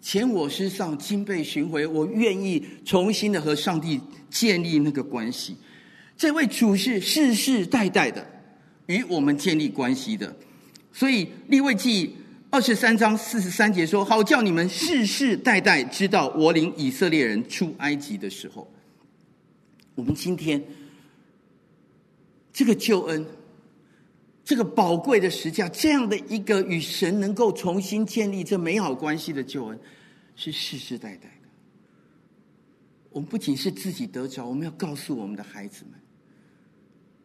[0.00, 5.56] 前我失丧，今被寻回，我愿意重新的和上帝建立那个关系。
[6.16, 8.24] 这位主是世世代代的
[8.86, 10.36] 与我们建立关系的，
[10.92, 12.14] 所以利未记。
[12.50, 18.66] 二十三章四十三节说：“好叫你们世世代代知道，我领以色列人出埃及的时候，
[19.94, 20.58] 我们今天
[22.58, 23.24] 这个救恩，
[24.42, 29.78] 这个宝贵的实价，这样的一个与神能够重新建立这美好关系的救恩，
[30.34, 31.48] 是世世代代的。
[33.10, 36.00] 我们不仅是自己得着，我们要告诉我们的孩子们。”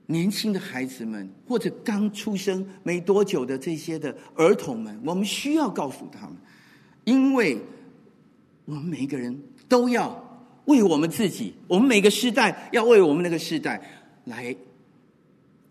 [0.05, 6.37] 年轻的孩子们，或者刚出生没多久的这些的儿童们，我们需要告诉他们，
[7.05, 7.57] 因为
[8.65, 9.35] 我们每一个人
[9.67, 13.81] 都要为我们自己，我们每个世代要为我们那个世代
[14.25, 14.55] 来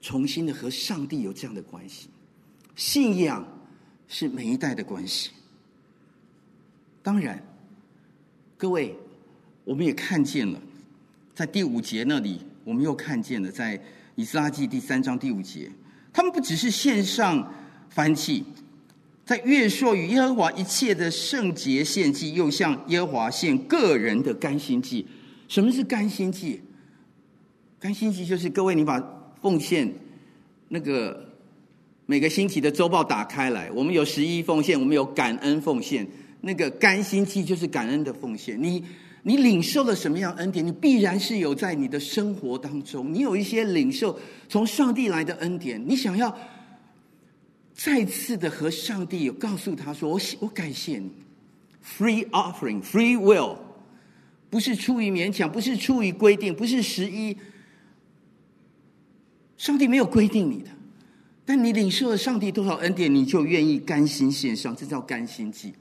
[0.02, 2.08] 重新的和上帝有这样的关系。
[2.76, 3.46] 信仰
[4.06, 5.30] 是每一代的关系。
[7.02, 7.42] 当然，
[8.58, 8.94] 各位，
[9.64, 10.60] 我们也看见了，
[11.34, 13.80] 在第五节那里，我们又看见了在。
[14.14, 15.72] 以斯拉记第三章第五节，
[16.12, 17.50] 他们不只是献上
[17.94, 18.44] 燔祭，
[19.24, 25.06] 在月朔与耶和华一切的圣洁献祭，又向耶和华献个人的甘心祭。
[25.48, 26.60] 什么是甘心祭？
[27.80, 29.00] 甘心祭就是各位，你把
[29.42, 29.92] 奉献
[30.68, 31.28] 那个
[32.06, 36.06] 每个星期的周报打开来，我们有十一奉献，我们有感恩奉献，
[36.40, 38.62] 那个甘心祭就是感恩的奉献。
[38.62, 38.82] 你。
[39.24, 40.66] 你领受了什么样恩典？
[40.66, 44.18] 你必然是有在你的生活当中，你有一些领受
[44.48, 45.80] 从上帝来的恩典。
[45.88, 46.36] 你想要
[47.72, 51.08] 再次的和上帝有告诉他说：“我我感谢你
[51.86, 53.56] ，free offering, free will，
[54.50, 57.36] 不是出于勉强，不是出于规定，不是十一。
[59.62, 60.70] 上帝没有规定你的，
[61.44, 65.72] 但你领受了上帝多少恩典，你就愿意甘心献上，这叫甘心祭。”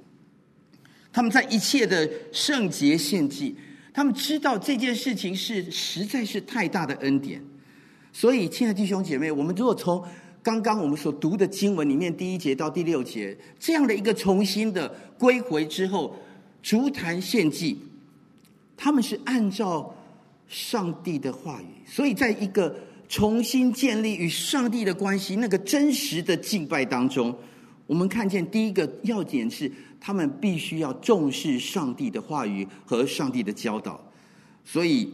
[1.11, 3.55] 他们在一切的圣洁献祭，
[3.91, 7.43] 他们知道这件事情是实在是太大的恩典，
[8.13, 10.05] 所以，亲爱的弟兄姐妹，我们如果从
[10.43, 16.15] 刚刚我们所读的经文里面第一节到第六节这样的一个重新的归回之后，
[16.61, 17.79] 筑坛献祭，
[18.77, 19.91] 他们是按照
[20.47, 22.77] 上帝的话语，所以在一个
[23.12, 27.38] 重新建立与上帝的关系那个真实的敬拜当中，
[27.86, 29.70] 我们看见第一个要点是。
[30.03, 34.03] 他们必须要重视上帝的话语和上帝的教导，
[34.66, 35.07] 所以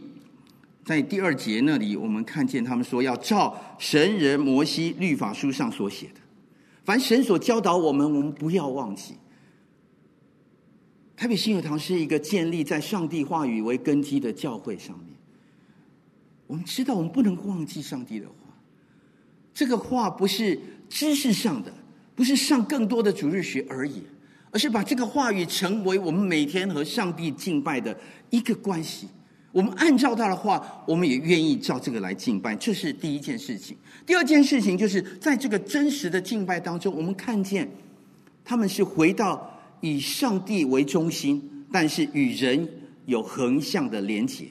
[0.82, 6.20] 在第二节那里，我们看见他们说要照神人摩西律法书上所写的，
[6.86, 9.12] 凡神所教导我们，我们不要忘记。
[11.14, 14.98] 台北信友堂是一个建立在上帝话语为根基的教会上，
[16.48, 18.34] 我们知道我们不能忘记上帝的话，
[19.54, 21.72] 这个话不是知识上的，
[22.16, 24.02] 不是上更多的主日学而已。
[24.50, 27.94] 而是把这个话语成为我们每天和上帝敬拜的
[28.30, 29.06] 一个关系。
[29.52, 32.56] 我们按照他的话，我们也愿意照这个来敬拜。
[32.56, 33.76] 这是第一件事情。
[34.06, 37.68] 第二件事情就是在这个真实的敬拜当中，我们看见
[38.42, 42.66] 他们是回到以上帝为中心，但是与人
[43.04, 44.46] 有横向的连结。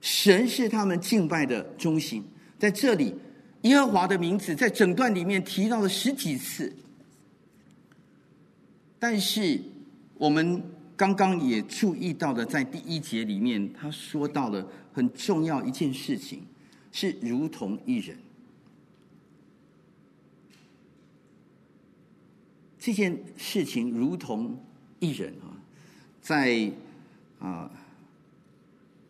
[0.00, 2.24] 神是他们敬拜的中心。
[2.58, 3.14] 在这里，
[3.62, 6.72] 耶和华的名字在整段里面提到了十几次。
[8.98, 9.60] 但是，
[10.16, 10.62] 我们
[10.96, 16.42] 刚刚也注意到了，在第一节里面，他说到了很重要一件事情，
[16.90, 18.16] 是如同一人。
[22.78, 24.58] 这件事情如同
[25.00, 25.50] 一人啊，
[26.22, 26.70] 在
[27.38, 27.70] 啊，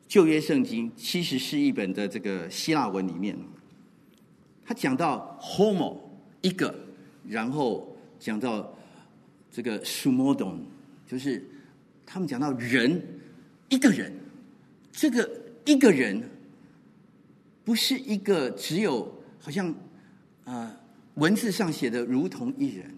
[0.09, 3.37] 旧约圣经其实是一本的这个希腊文里面，
[4.65, 5.97] 他讲到 homo
[6.43, 6.73] 一个，
[7.29, 8.73] 然后讲到
[9.51, 10.59] 这个 sumodon，
[11.09, 11.45] 就是
[12.05, 13.03] 他们讲到人
[13.69, 14.13] 一个人，
[14.93, 15.29] 这个
[15.65, 16.23] 一个人
[17.65, 19.69] 不是一个只有好像
[20.45, 20.77] 啊、呃、
[21.15, 22.89] 文字上写的如同一人，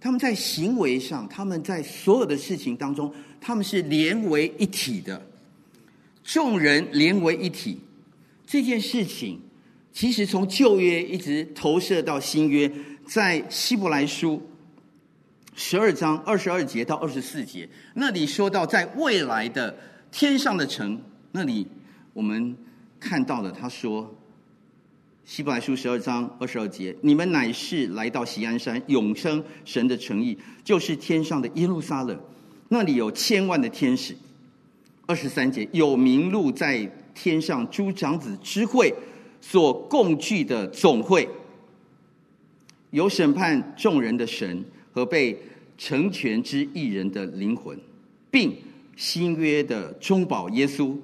[0.00, 5.20] 他们在行为上，他们在所有的事情当中，他们是连为一体的。
[6.26, 7.78] 众人连为一体，
[8.44, 9.40] 这件事情
[9.92, 12.68] 其实从旧约一直投射到新约，
[13.06, 14.42] 在希伯来书
[15.54, 19.78] 十二章二十二节到二十四节，那里说到在未来的
[20.10, 21.00] 天上的城，
[21.30, 21.64] 那里
[22.12, 22.56] 我们
[22.98, 24.12] 看到了，他说
[25.24, 32.20] 希伯来书十二章二十二节，你们乃是来到锡安山，永生神的城邑，就是天上的耶路撒冷，
[32.68, 34.16] 那里有千万的天使。
[35.06, 36.84] 二十三节，有名录在
[37.14, 38.92] 天上诸长子之会
[39.40, 41.28] 所共聚的总会，
[42.90, 45.38] 有审判众人的神和被
[45.78, 47.78] 成全之义人的灵魂，
[48.32, 48.52] 并
[48.96, 50.96] 新约的中保耶稣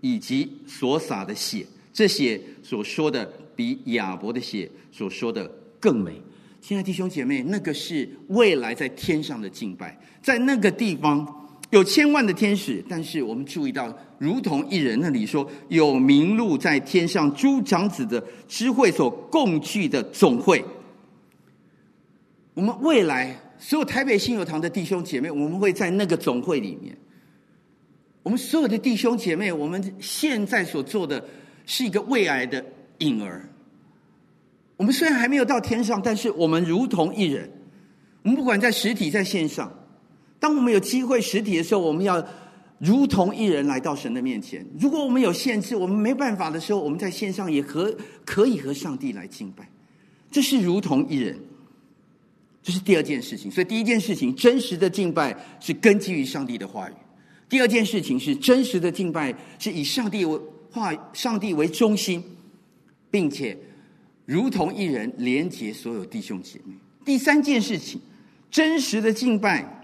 [0.00, 5.50] 以及所洒的血，这血所说的比亚伯的血所说的
[5.80, 6.12] 更美。
[6.60, 11.34] 亲爱的弟兄姐妹，那个是未来在天上的敬拜，在那个地方。
[11.70, 20.64] 有千万的天使，但是我们注意到，如同一人那里说，有名录在天上诸长子的之会所共聚的总会。
[22.54, 26.96] 我们未来所有台北信友堂的弟兄姐妹，我们会在那个总会里面。
[28.22, 31.22] 我们所有的弟兄姐妹，我们现在所做的
[31.66, 32.64] 是一个未来的
[32.96, 33.46] 婴儿。
[34.78, 37.50] 我们虽然还没有到天上，但是我们如同一人。
[38.22, 39.70] 我们不管在实体在线上。
[40.40, 42.24] 当我们有机会实体的时候，我们要
[42.78, 44.64] 如同一人来到神的面前。
[44.78, 47.92] 如果我们有限制，我们没办法的时候，我们在线上也和
[48.24, 49.68] 可以和上帝来敬拜。
[50.30, 51.36] 这是如同一人，
[52.62, 53.50] 这是第二件事情。
[53.50, 56.92] 所以第一件事情，真实的敬拜是根基于上帝的话语；
[57.48, 62.22] 第二件事情是真实的敬拜是以上帝为话、上帝为中心，
[63.10, 63.58] 并且
[64.24, 66.74] 如同一人连接所有弟兄姐妹。
[67.04, 68.00] 第三件事情，
[68.50, 69.74] 真实的敬拜。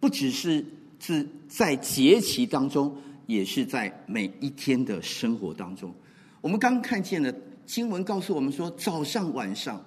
[0.00, 0.64] 不只是
[0.98, 2.96] 是在节期当中，
[3.26, 5.94] 也是在每一天的生活当中。
[6.40, 7.34] 我们刚看见了
[7.66, 9.84] 经文告诉我们说，早上晚上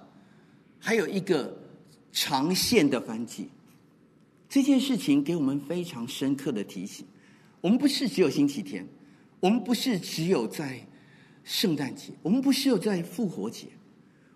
[0.78, 1.56] 还有一个
[2.12, 3.48] 长线的燔祭。
[4.48, 7.06] 这件事情给我们非常深刻的提醒：
[7.62, 8.86] 我们不是只有星期天，
[9.40, 10.78] 我们不是只有在
[11.42, 13.68] 圣诞节，我们不是有在复活节，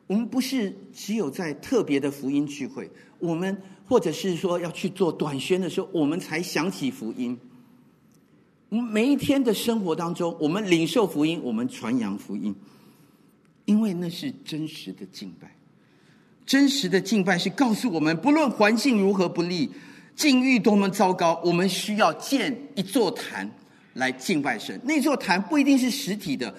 [0.06, 3.56] 我们不是只有在特别的福音聚会，我们。
[3.88, 7.38] 或者是说要去做短宣的时候，我们才想起福音。
[8.68, 12.52] 每一天的生活当中，我们领受福音，我们传扬福音，
[13.64, 15.54] 因为那是真实的敬拜。
[16.44, 19.70] 真实的敬拜是告诉我们，不论环境如何不利，
[20.16, 23.48] 境遇多么糟糕，我们需要建一座坛
[23.94, 24.80] 来敬拜神。
[24.82, 26.52] 那座坛不一定是实体的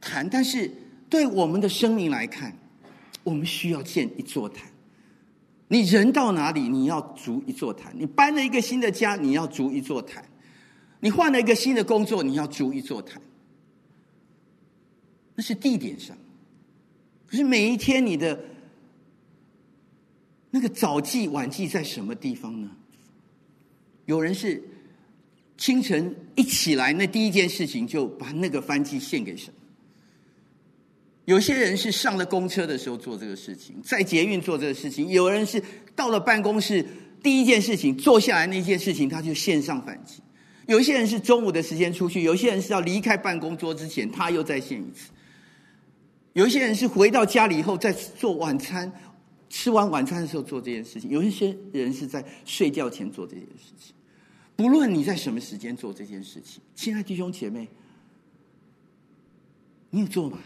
[0.00, 0.68] 坛，但是
[1.08, 2.52] 对我们的生命来看，
[3.22, 4.69] 我们需要建一座坛。
[5.72, 10.20] 你人到哪里，你要筑一座坛；你搬了一个新的家，你要筑一座坛；
[10.98, 13.22] 你换了一个新的工作，你要筑一座坛。
[15.36, 16.18] 那是地点上，
[17.24, 18.46] 可是每一天你的
[20.50, 22.68] 那个早祭晚祭在什么地方呢？
[24.06, 24.60] 有人是
[25.56, 29.54] 清晨一起来，那第一件事情就把那个燔祭献给神。
[31.30, 35.62] 有些人是上了公车的时候做这个事情，在捷运做这个事情；有人是
[35.94, 36.84] 到了办公室
[37.22, 40.20] 第一件事情坐下来那件事情，他就线上反击；
[40.66, 45.12] 有些人是中午的时间出去；有些人是要离开办公桌之前，他又再线一次；
[46.32, 48.92] 有一些人是回到家里以后再做晚餐，
[49.48, 53.94] 吃完晚餐的时候做这件事情；有一些人是在睡觉前做这件事情。
[54.56, 57.68] 不论你在什么时间做这件事情，亲爱弟兄姐妹，
[59.90, 60.36] 你有做吗？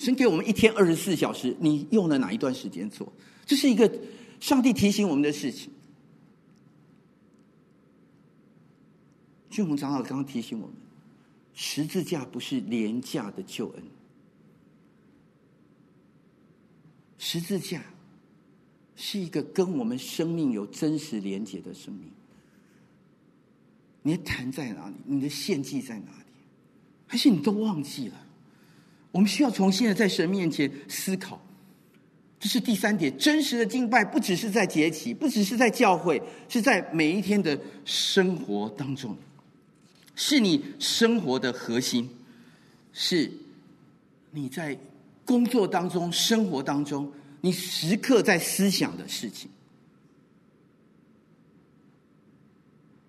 [0.00, 3.12] 神给我们一天二十四小时，你用了哪一段时间做？
[3.44, 4.00] 这是一个
[4.40, 5.70] 上帝提醒我们的事情。
[9.50, 10.74] 俊宏长老刚刚提醒我们，
[11.52, 13.82] 十字架不是廉价的救恩，
[17.18, 17.84] 十字架
[18.96, 22.10] 是一个跟我们生命有真实连结的生命。
[24.00, 24.94] 你的坛在哪里？
[25.04, 26.24] 你的献祭在哪里？
[27.06, 28.26] 还是你都忘记了？
[29.12, 31.40] 我们需要重新的在神面前思考，
[32.38, 33.16] 这是第三点。
[33.18, 39.16] 真实的敬拜不只是在节期，不只是在教会，是在每一天的生活当中。
[40.14, 42.08] 是你生活的核心，
[42.92, 43.30] 是
[44.32, 44.78] 你在
[45.24, 49.50] 工作当中、生活当中，你时刻在思想的事情。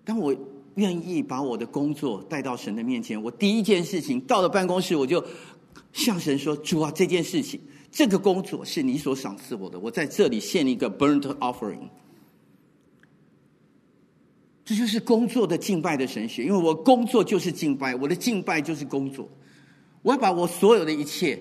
[0.04, 0.34] 当我
[0.76, 5.22] 愿意把我的工作带到神的面前，我第一件事情到了办公室，我就
[5.92, 11.88] 向神说：“主啊，这件事情，这个工作是你所赏赐我的，我在这里献一个 burnt offering。”
[14.64, 19.28] 这就是工作的敬拜的神学，因为我工作就是敬拜，我的敬拜就是工作。
[20.02, 21.38] 我要把我所有的一切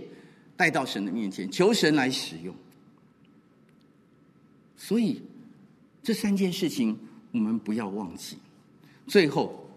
[0.57, 2.53] 带到神的面前，求神来使用。
[4.75, 5.21] 所以
[6.01, 6.97] 这三件事情
[7.31, 8.37] 我们不要忘记。
[9.07, 9.70] 最后，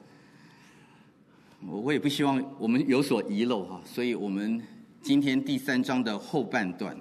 [1.66, 4.60] 我我也不希望我们有所遗漏哈，所以我们
[5.02, 6.96] 今天第三章的后半段，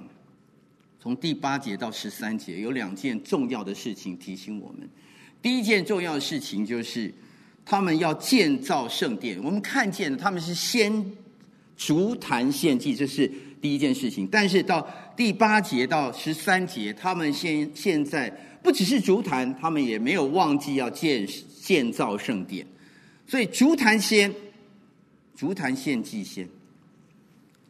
[1.00, 4.88] 从第八节到十三节，有两件重要的事情提醒我们。
[5.42, 7.14] 第一件重要的事情就是，
[7.66, 9.38] 他们要建造圣殿。
[9.44, 11.06] 我们看见他们是先
[11.76, 13.30] 竹坛献祭，这是
[13.62, 14.28] 第一件事情。
[14.32, 18.30] 但是到第八节到十三节，他们现现在
[18.62, 21.28] 不只是竹坛，他们也没有忘记要建。
[21.64, 22.68] 建造圣殿，
[23.26, 24.30] 所以竹坛先，
[25.36, 26.48] 筑坛献祭先，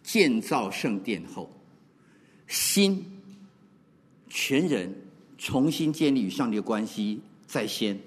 [0.04, 1.50] 建造圣殿后，
[2.48, 3.06] 心
[4.30, 4.94] 全人
[5.38, 7.98] 重新建立与上帝的关系在先，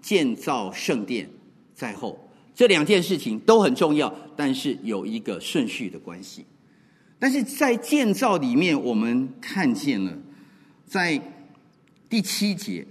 [0.00, 1.28] 建造圣殿
[1.74, 6.46] 在后，这两件事情都很重要，但是有一个顺序的关系。
[7.18, 10.18] 但是在建造里面，我们看见了，
[10.86, 11.20] 在
[12.08, 12.86] 第七节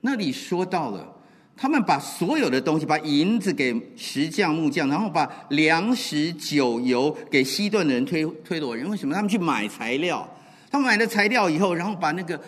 [0.00, 1.11] 那里说到了。
[1.56, 8.88] 他们把所有的东西，把银子给石匠、木匠，然后把粮食、酒、油给西顿的人推推罗人。
[8.90, 9.14] 为什么？
[9.14, 10.28] 他们去买材料，
[10.70, 12.40] 他们买了材料以后，然后把那个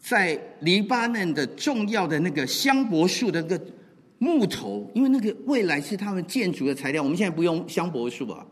[0.00, 3.64] 在黎巴嫩的重要的那个香柏树的那个
[4.18, 7.02] 木头，因为那个未来是他们建筑的材料。
[7.02, 8.44] 我们现在不用香柏树啊，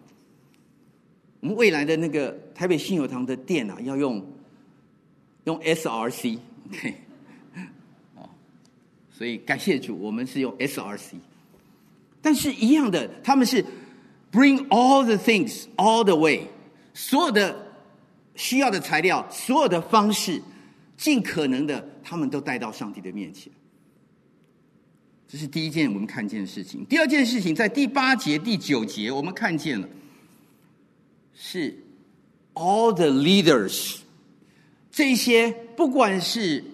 [1.41, 4.25] 我们未来的那个台北信友堂的店啊，要用
[5.45, 6.39] 用 SRC。
[6.71, 6.95] OK
[9.17, 11.15] 所以感谢主，我们是用 SRC，
[12.21, 13.65] 但是一样的，他们是
[14.33, 16.49] bring all the things all the way，
[16.93, 17.77] 所有的
[18.35, 20.43] 需要的材料，所有的方式，
[20.97, 23.53] 尽可能的，他们都带到上帝的面前。
[25.29, 26.85] 这是第一件我们看见的事情。
[26.85, 29.89] 第二件事情，在第八节、第九节，我们看见了
[31.35, 31.73] 是
[32.55, 33.99] all the leaders，
[34.91, 36.65] 这些不管是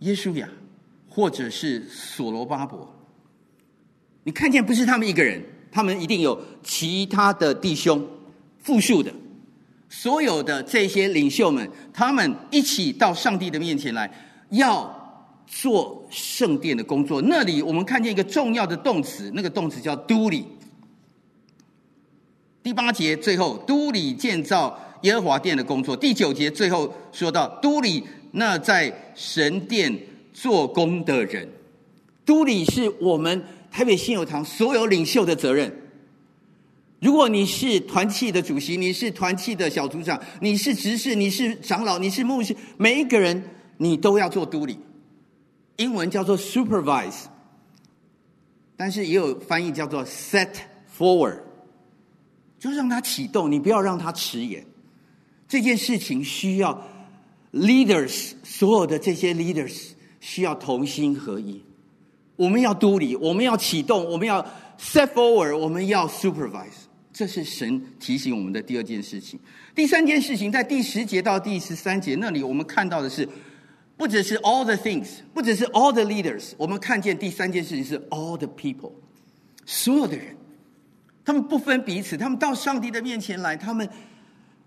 [0.00, 0.46] 耶稣呀。
[1.16, 2.86] 或者是所罗巴伯，
[4.24, 5.42] 你看见不是他们一个人，
[5.72, 8.06] 他们一定有其他的弟兄，
[8.58, 9.10] 复数的，
[9.88, 14.12] 所有的这些领袖们，他们一起到上帝的面前来，
[14.50, 17.22] 要做圣殿的工作。
[17.22, 20.44] 那里我们看见一个重要的动词，那个动词叫都里。
[22.62, 25.96] 第八节最后，都里建造耶和华殿的工作。
[25.96, 29.98] 第九节最后说到，都里那在神殿。
[30.36, 31.48] 做工的人，
[32.26, 35.74] 都理是我们台北信友堂所有领袖的责任。
[37.00, 43.42] 如果你是团契的主席，你是团契的小组长，你是执事，你是长老，你是牧师，每一个人
[43.78, 44.78] 你都要做都理。
[45.76, 47.24] 英文叫做 supervise，
[48.76, 50.50] 但是也有翻译叫做 set
[50.98, 51.38] forward，
[52.58, 54.66] 就让它启动，你不要让它迟延。
[55.48, 56.86] 这件事情需要
[57.54, 59.95] leaders，所有的这些 leaders。
[60.26, 61.62] 需要同心合一，
[62.34, 64.44] 我们要督理，我们要启动，我们要
[64.76, 66.88] set forward，我们要 supervise。
[67.12, 69.38] 这是神提醒我们的第二件事情。
[69.72, 73.26] 第三件事情，在第十节到第十三节那里，我们看到的是，
[73.96, 78.90] 不只是 all the things，不只是 all the leaders，我们看见第三件事情是 all the people，
[79.64, 80.36] 所有的人，
[81.24, 83.88] 他们不分彼此，他们到上帝的面前来，他们，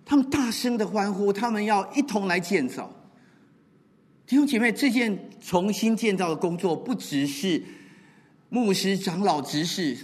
[0.06, 2.90] 他们大声的欢呼，他们要一同来建造。
[4.30, 7.60] 弟兄姐妹，这件重新建造的工作，不只是
[8.50, 9.98] 牧师、长老、执事、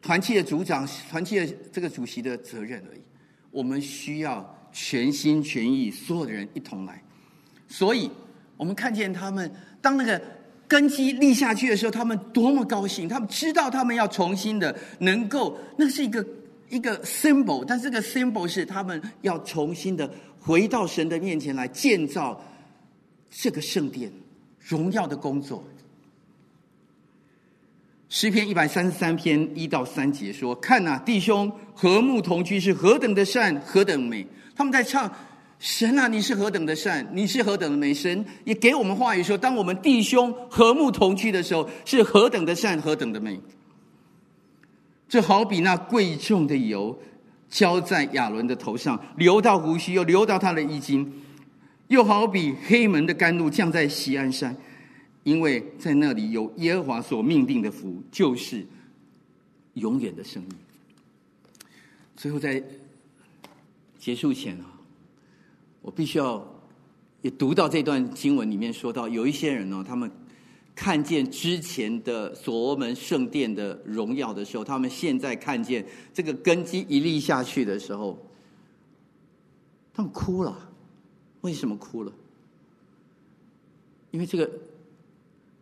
[0.00, 3.00] 团契的组长、团契的这个主席的责任而已。
[3.50, 7.02] 我们需要全心全意，所有的人一同来。
[7.66, 8.08] 所以，
[8.56, 10.22] 我们看见他们当那个
[10.68, 13.08] 根基立下去的时候，他们多么高兴！
[13.08, 16.24] 他们知道他们要重新的能够，那是一个
[16.68, 20.08] 一个 symbol，但这个 symbol 是他们要重新的
[20.38, 22.40] 回到神的面前来建造。
[23.36, 24.12] 这个圣殿
[24.60, 25.64] 荣耀的工作，
[28.08, 34.24] 诗篇一百三十三篇一到三节说：“看哪，弟兄和睦同居是何等的善，何等美！”
[34.54, 35.12] 他们在唱
[35.58, 43.40] ：“神啊，你是何等的善，你是何等的美！”神也给我们话语说：“当我们弟兄和睦同居的时候，是何等的善，何等的美！”
[45.08, 46.96] 这好比那贵重的油
[47.50, 51.04] 浇在亚伦的头上，流到胡须，又流到他的衣襟；
[51.88, 54.56] 又好比黑门的甘露降在锡安山，
[55.22, 58.66] 因为在那里有耶和华所命定的福，就是
[59.74, 60.52] 永远的生命。
[62.16, 62.62] 最后，在
[63.98, 64.66] 结束前啊，
[65.82, 66.44] 我必须要
[67.22, 70.10] 也读到这段经文里面说到，有一些人呢，他们。
[70.76, 78.18] 看见之前的所罗门圣殿的荣耀的时候，他们现在看见这个根基一立下去的时候，
[79.92, 80.72] 他们哭了。
[81.44, 82.12] 为什么哭了？
[84.10, 84.50] 因为这个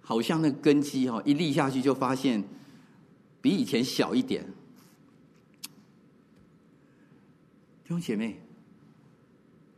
[0.00, 2.44] 好像那根基哈一立下去就发现
[3.40, 4.44] 比以前小一点。
[7.82, 8.38] 弟兄姐妹，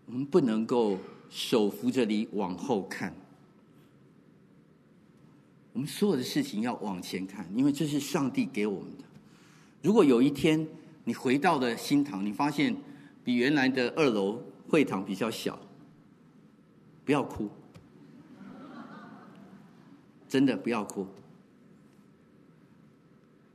[0.04, 0.98] 我们不能够
[1.30, 3.14] 手扶着你往后看。
[5.72, 9.04] 我们所有的事情要往前看，因为这是上帝给我们的。
[9.82, 10.68] 如果有一天
[11.04, 12.76] 你回到了新堂，你发现
[13.24, 15.58] 比原来的二楼会堂比较小，
[17.04, 17.48] 不要哭，
[20.28, 21.06] 真的不要哭。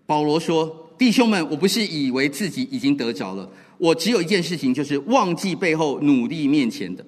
[0.06, 7.06] 保罗说：“弟兄们，我不是以为自己已经得着了，我只有一件事情，就是忘记背后，努力面前的，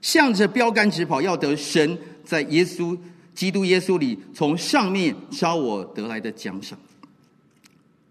[0.00, 2.98] 向着标杆直跑，要得神在耶稣。”
[3.34, 6.78] 基督耶稣里，从上面召我得来的奖赏。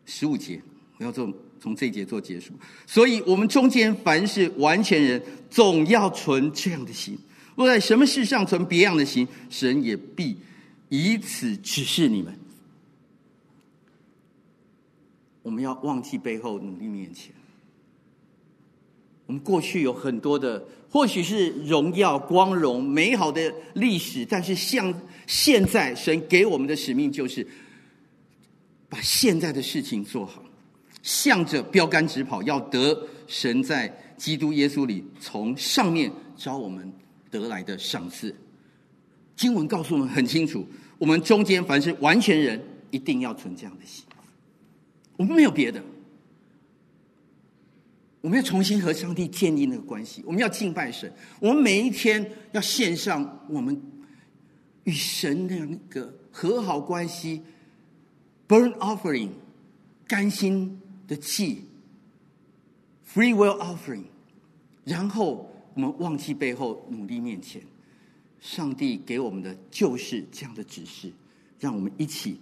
[0.03, 0.59] 十五节，
[0.97, 2.53] 我要做从这一节做结束。
[2.87, 7.15] 所以，我们中间凡是完全人，总要存这样的心。
[7.55, 10.37] 若在什么事上存别样的心，神也必
[10.89, 12.37] 以此指示你们。
[15.43, 17.33] 我们要忘记背后，努力面前。
[19.25, 24.93] 我们过去有很多的，或许是荣耀、光荣、美好的历史，但是像
[25.25, 27.47] 现在，神给我们的使命就是
[28.89, 30.43] 把现在的事情做好，
[31.01, 33.87] 向着标杆直跑，要得神在
[34.17, 36.91] 基督耶稣里从上面召我们
[37.31, 38.35] 得来的赏赐。
[39.35, 40.67] 经文告诉我们很清楚，
[40.99, 42.61] 我们中间凡是完全人，
[42.91, 44.05] 一定要存这样的心。
[45.17, 45.81] 我们没有别的。
[48.21, 51.11] 我们要重新和上帝建立那个关系，我们要敬拜神。
[51.39, 53.81] 我们每一天要献上我们
[54.83, 57.41] 与神的那个和好关系
[58.47, 59.29] ，burn offering，
[60.07, 61.65] 甘心的祭
[63.11, 64.03] ，free will offering。
[64.83, 67.61] 然后我们忘记背后，努力面前。
[68.39, 71.11] 上帝给我们的就是这样的指示，
[71.59, 72.39] 让我们一起，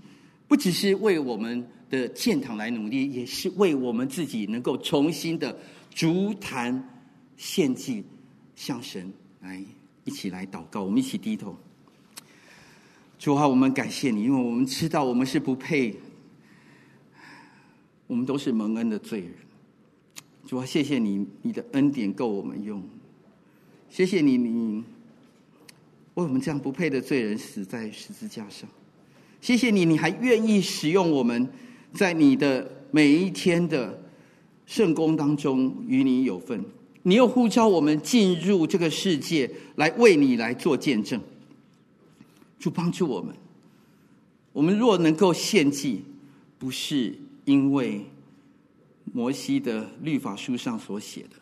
[0.47, 1.67] 不只是为我们。
[1.89, 5.57] 的建堂来努力，也是为我们自己能够重新的
[5.89, 6.87] 足坛
[7.35, 8.03] 献祭，
[8.55, 9.11] 向神
[9.41, 9.59] 来
[10.03, 10.83] 一起来祷告。
[10.83, 11.57] 我们一起低头，
[13.17, 15.95] 主啊，我们感谢你，因为我们知道我们是不配，
[18.05, 19.33] 我们都是蒙恩的罪人。
[20.45, 22.83] 主啊，谢谢你，你的恩典够我们用。
[23.89, 24.83] 谢谢你，你
[26.13, 28.69] 为我们这样不配的罪人死在十字架上。
[29.41, 31.47] 谢谢你，你还愿意使用我们。
[31.91, 33.99] 在你的每一天的
[34.67, 36.63] 圣工当中，与你有份。
[37.01, 41.19] 你又呼召我们进入这个世界，来为你来做见证。
[42.59, 43.33] 主帮助我们。
[44.53, 46.03] 我们若能够献祭，
[46.59, 48.05] 不是因为
[49.11, 51.37] 摩西的律法书上所写的，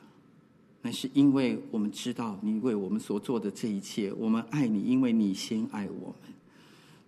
[0.88, 4.10] 乃是因为我们知道你为我们所做的这一切。
[4.14, 6.34] 我们爱你，因为你先爱我们。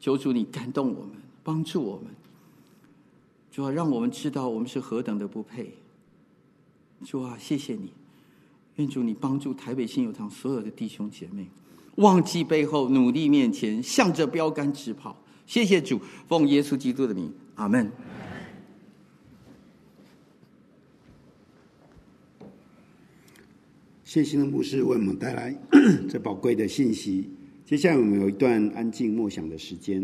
[0.01, 1.11] 求主你感动我们，
[1.45, 2.07] 帮助我们。
[3.53, 5.73] 主啊，让我们知道我们是何等的不配。
[7.05, 7.93] 主啊，谢谢你，
[8.75, 11.47] 愿主你帮助台北信友堂所有的弟兄姐妹，
[11.95, 15.15] 忘记背后，努力面前，向着标杆直跑。
[15.47, 17.89] 谢谢主，奉耶稣基督的名，阿门。
[24.09, 25.55] 谢谢的牧师为我们带来
[26.09, 27.29] 这宝贵的信息。
[27.63, 30.03] 接下来我们有一段安静默想的时间。